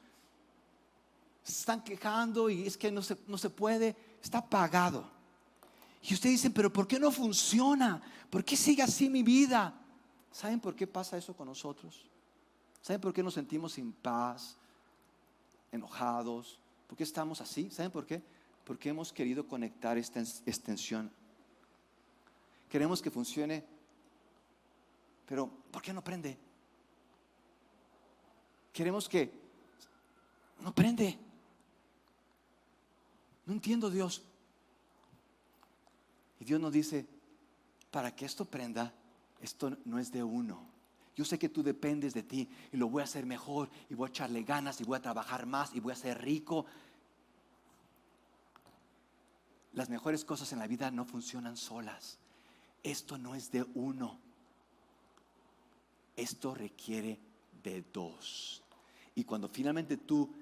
se 1.43 1.61
están 1.61 1.83
quejando 1.83 2.49
y 2.49 2.67
es 2.67 2.77
que 2.77 2.91
no 2.91 3.01
se, 3.01 3.17
no 3.27 3.37
se 3.37 3.49
puede, 3.49 3.95
está 4.21 4.47
pagado. 4.47 5.09
Y 6.01 6.13
usted 6.13 6.29
dice, 6.29 6.49
pero 6.49 6.71
¿por 6.71 6.87
qué 6.87 6.99
no 6.99 7.11
funciona? 7.11 8.01
¿Por 8.29 8.43
qué 8.43 8.55
sigue 8.55 8.81
así 8.81 9.09
mi 9.09 9.23
vida? 9.23 9.73
¿Saben 10.31 10.59
por 10.59 10.75
qué 10.75 10.87
pasa 10.87 11.17
eso 11.17 11.35
con 11.35 11.47
nosotros? 11.47 12.09
¿Saben 12.81 13.01
por 13.01 13.13
qué 13.13 13.21
nos 13.21 13.33
sentimos 13.33 13.73
sin 13.73 13.91
paz, 13.91 14.57
enojados? 15.71 16.59
¿Por 16.87 16.97
qué 16.97 17.03
estamos 17.03 17.41
así? 17.41 17.69
¿Saben 17.69 17.91
por 17.91 18.05
qué? 18.05 18.23
Porque 18.63 18.89
hemos 18.89 19.11
querido 19.11 19.45
conectar 19.47 19.97
esta 19.97 20.21
extensión. 20.21 21.11
Queremos 22.69 23.01
que 23.01 23.11
funcione, 23.11 23.65
pero 25.25 25.49
¿por 25.71 25.81
qué 25.81 25.91
no 25.91 26.03
prende? 26.03 26.37
Queremos 28.71 29.09
que 29.09 29.33
no 30.61 30.73
prende 30.73 31.17
No 33.45 33.53
entiendo 33.53 33.89
Dios. 33.89 34.21
Y 36.39 36.45
Dios 36.45 36.59
nos 36.59 36.71
dice, 36.71 37.05
para 37.91 38.15
que 38.15 38.25
esto 38.25 38.45
prenda, 38.45 38.93
esto 39.41 39.77
no 39.85 39.99
es 39.99 40.11
de 40.11 40.23
uno. 40.23 40.67
Yo 41.15 41.25
sé 41.25 41.37
que 41.37 41.49
tú 41.49 41.61
dependes 41.63 42.13
de 42.13 42.23
ti 42.23 42.47
y 42.71 42.77
lo 42.77 42.87
voy 42.87 43.01
a 43.01 43.05
hacer 43.05 43.25
mejor 43.25 43.69
y 43.89 43.93
voy 43.93 44.07
a 44.07 44.09
echarle 44.09 44.43
ganas 44.43 44.79
y 44.79 44.85
voy 44.85 44.97
a 44.97 45.01
trabajar 45.01 45.45
más 45.45 45.75
y 45.75 45.81
voy 45.81 45.91
a 45.91 45.95
ser 45.97 46.21
rico. 46.21 46.65
Las 49.73 49.89
mejores 49.89 50.23
cosas 50.23 50.51
en 50.53 50.59
la 50.59 50.67
vida 50.67 50.91
no 50.91 51.03
funcionan 51.03 51.57
solas. 51.57 52.19
Esto 52.83 53.17
no 53.17 53.35
es 53.35 53.51
de 53.51 53.63
uno. 53.73 54.17
Esto 56.15 56.55
requiere 56.55 57.19
de 57.63 57.83
dos. 57.93 58.63
Y 59.15 59.25
cuando 59.25 59.49
finalmente 59.49 59.97
tú 59.97 60.33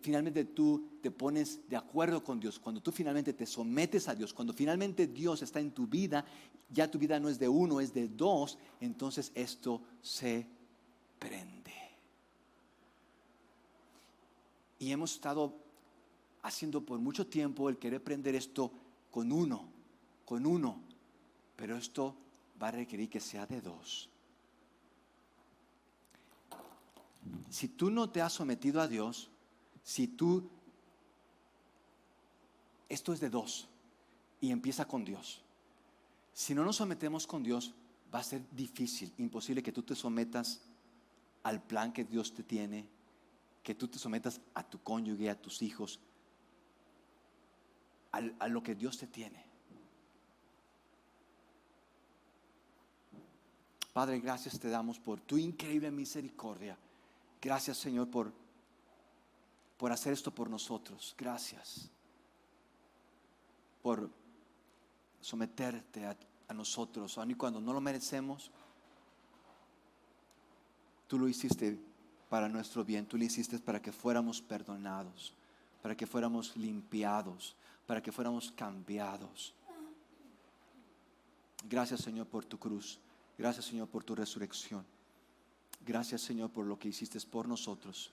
finalmente 0.00 0.44
tú 0.44 0.98
te 1.00 1.10
pones 1.10 1.68
de 1.68 1.76
acuerdo 1.76 2.22
con 2.22 2.40
Dios, 2.40 2.58
cuando 2.58 2.80
tú 2.80 2.92
finalmente 2.92 3.32
te 3.32 3.46
sometes 3.46 4.08
a 4.08 4.14
Dios, 4.14 4.32
cuando 4.32 4.52
finalmente 4.52 5.06
Dios 5.06 5.42
está 5.42 5.60
en 5.60 5.72
tu 5.72 5.86
vida, 5.86 6.24
ya 6.70 6.90
tu 6.90 6.98
vida 6.98 7.18
no 7.20 7.28
es 7.28 7.38
de 7.38 7.48
uno, 7.48 7.80
es 7.80 7.92
de 7.92 8.08
dos, 8.08 8.58
entonces 8.80 9.32
esto 9.34 9.82
se 10.00 10.46
prende. 11.18 11.72
Y 14.78 14.90
hemos 14.90 15.12
estado 15.12 15.54
haciendo 16.42 16.80
por 16.80 16.98
mucho 16.98 17.26
tiempo 17.26 17.68
el 17.68 17.78
querer 17.78 18.02
prender 18.02 18.34
esto 18.34 18.72
con 19.10 19.30
uno, 19.30 19.68
con 20.24 20.46
uno, 20.46 20.80
pero 21.56 21.76
esto 21.76 22.16
va 22.60 22.68
a 22.68 22.72
requerir 22.72 23.08
que 23.08 23.20
sea 23.20 23.46
de 23.46 23.60
dos. 23.60 24.08
Si 27.50 27.68
tú 27.68 27.90
no 27.90 28.10
te 28.10 28.20
has 28.20 28.32
sometido 28.32 28.80
a 28.80 28.88
Dios, 28.88 29.30
si 29.82 30.08
tú, 30.08 30.48
esto 32.88 33.12
es 33.12 33.20
de 33.20 33.30
dos 33.30 33.68
y 34.40 34.50
empieza 34.50 34.86
con 34.86 35.04
Dios. 35.04 35.42
Si 36.34 36.54
no 36.54 36.64
nos 36.64 36.76
sometemos 36.76 37.26
con 37.26 37.42
Dios, 37.42 37.74
va 38.14 38.20
a 38.20 38.24
ser 38.24 38.42
difícil, 38.50 39.12
imposible 39.18 39.62
que 39.62 39.72
tú 39.72 39.82
te 39.82 39.94
sometas 39.94 40.60
al 41.42 41.62
plan 41.62 41.92
que 41.92 42.04
Dios 42.04 42.32
te 42.32 42.42
tiene, 42.42 42.86
que 43.62 43.74
tú 43.74 43.88
te 43.88 43.98
sometas 43.98 44.40
a 44.54 44.62
tu 44.62 44.82
cónyuge, 44.82 45.30
a 45.30 45.40
tus 45.40 45.62
hijos, 45.62 45.98
a, 48.12 48.48
lo 48.48 48.62
que 48.62 48.74
Dios 48.74 48.98
te 48.98 49.06
tiene. 49.06 49.42
Padre, 53.92 54.20
gracias 54.20 54.58
te 54.58 54.68
damos 54.68 54.98
por 54.98 55.20
tu 55.20 55.36
increíble 55.36 55.90
misericordia. 55.90 56.76
Gracias, 57.40 57.78
Señor, 57.78 58.08
por 58.08 58.32
por 59.82 59.90
hacer 59.90 60.12
esto 60.12 60.30
por 60.30 60.48
nosotros. 60.48 61.12
Gracias 61.18 61.90
por 63.82 64.08
someterte 65.20 66.06
a, 66.06 66.54
nosotros, 66.54 67.18
aun 67.18 67.32
y 67.32 67.34
cuando 67.34 67.60
no 67.60 67.72
lo 67.72 67.80
merecemos. 67.80 68.52
Tú 71.08 71.18
lo 71.18 71.26
hiciste 71.26 71.76
para 72.28 72.48
nuestro 72.48 72.84
bien, 72.84 73.06
tú 73.06 73.18
lo 73.18 73.24
hiciste 73.24 73.58
para 73.58 73.82
que 73.82 73.90
fuéramos 73.90 74.40
perdonados, 74.40 75.34
para 75.82 75.96
que 75.96 76.06
fuéramos 76.06 76.56
limpiados, 76.56 77.56
para 77.84 78.00
que 78.00 78.12
fuéramos 78.12 78.52
cambiados. 78.52 79.52
Gracias 81.68 82.02
Señor 82.02 82.28
por 82.28 82.44
tu 82.44 82.56
cruz, 82.56 83.00
gracias 83.36 83.64
Señor 83.64 83.88
por 83.88 84.04
tu 84.04 84.14
resurrección, 84.14 84.86
gracias 85.84 86.20
Señor 86.20 86.50
por 86.50 86.66
lo 86.66 86.78
que 86.78 86.86
hiciste 86.86 87.18
por 87.22 87.48
nosotros 87.48 88.12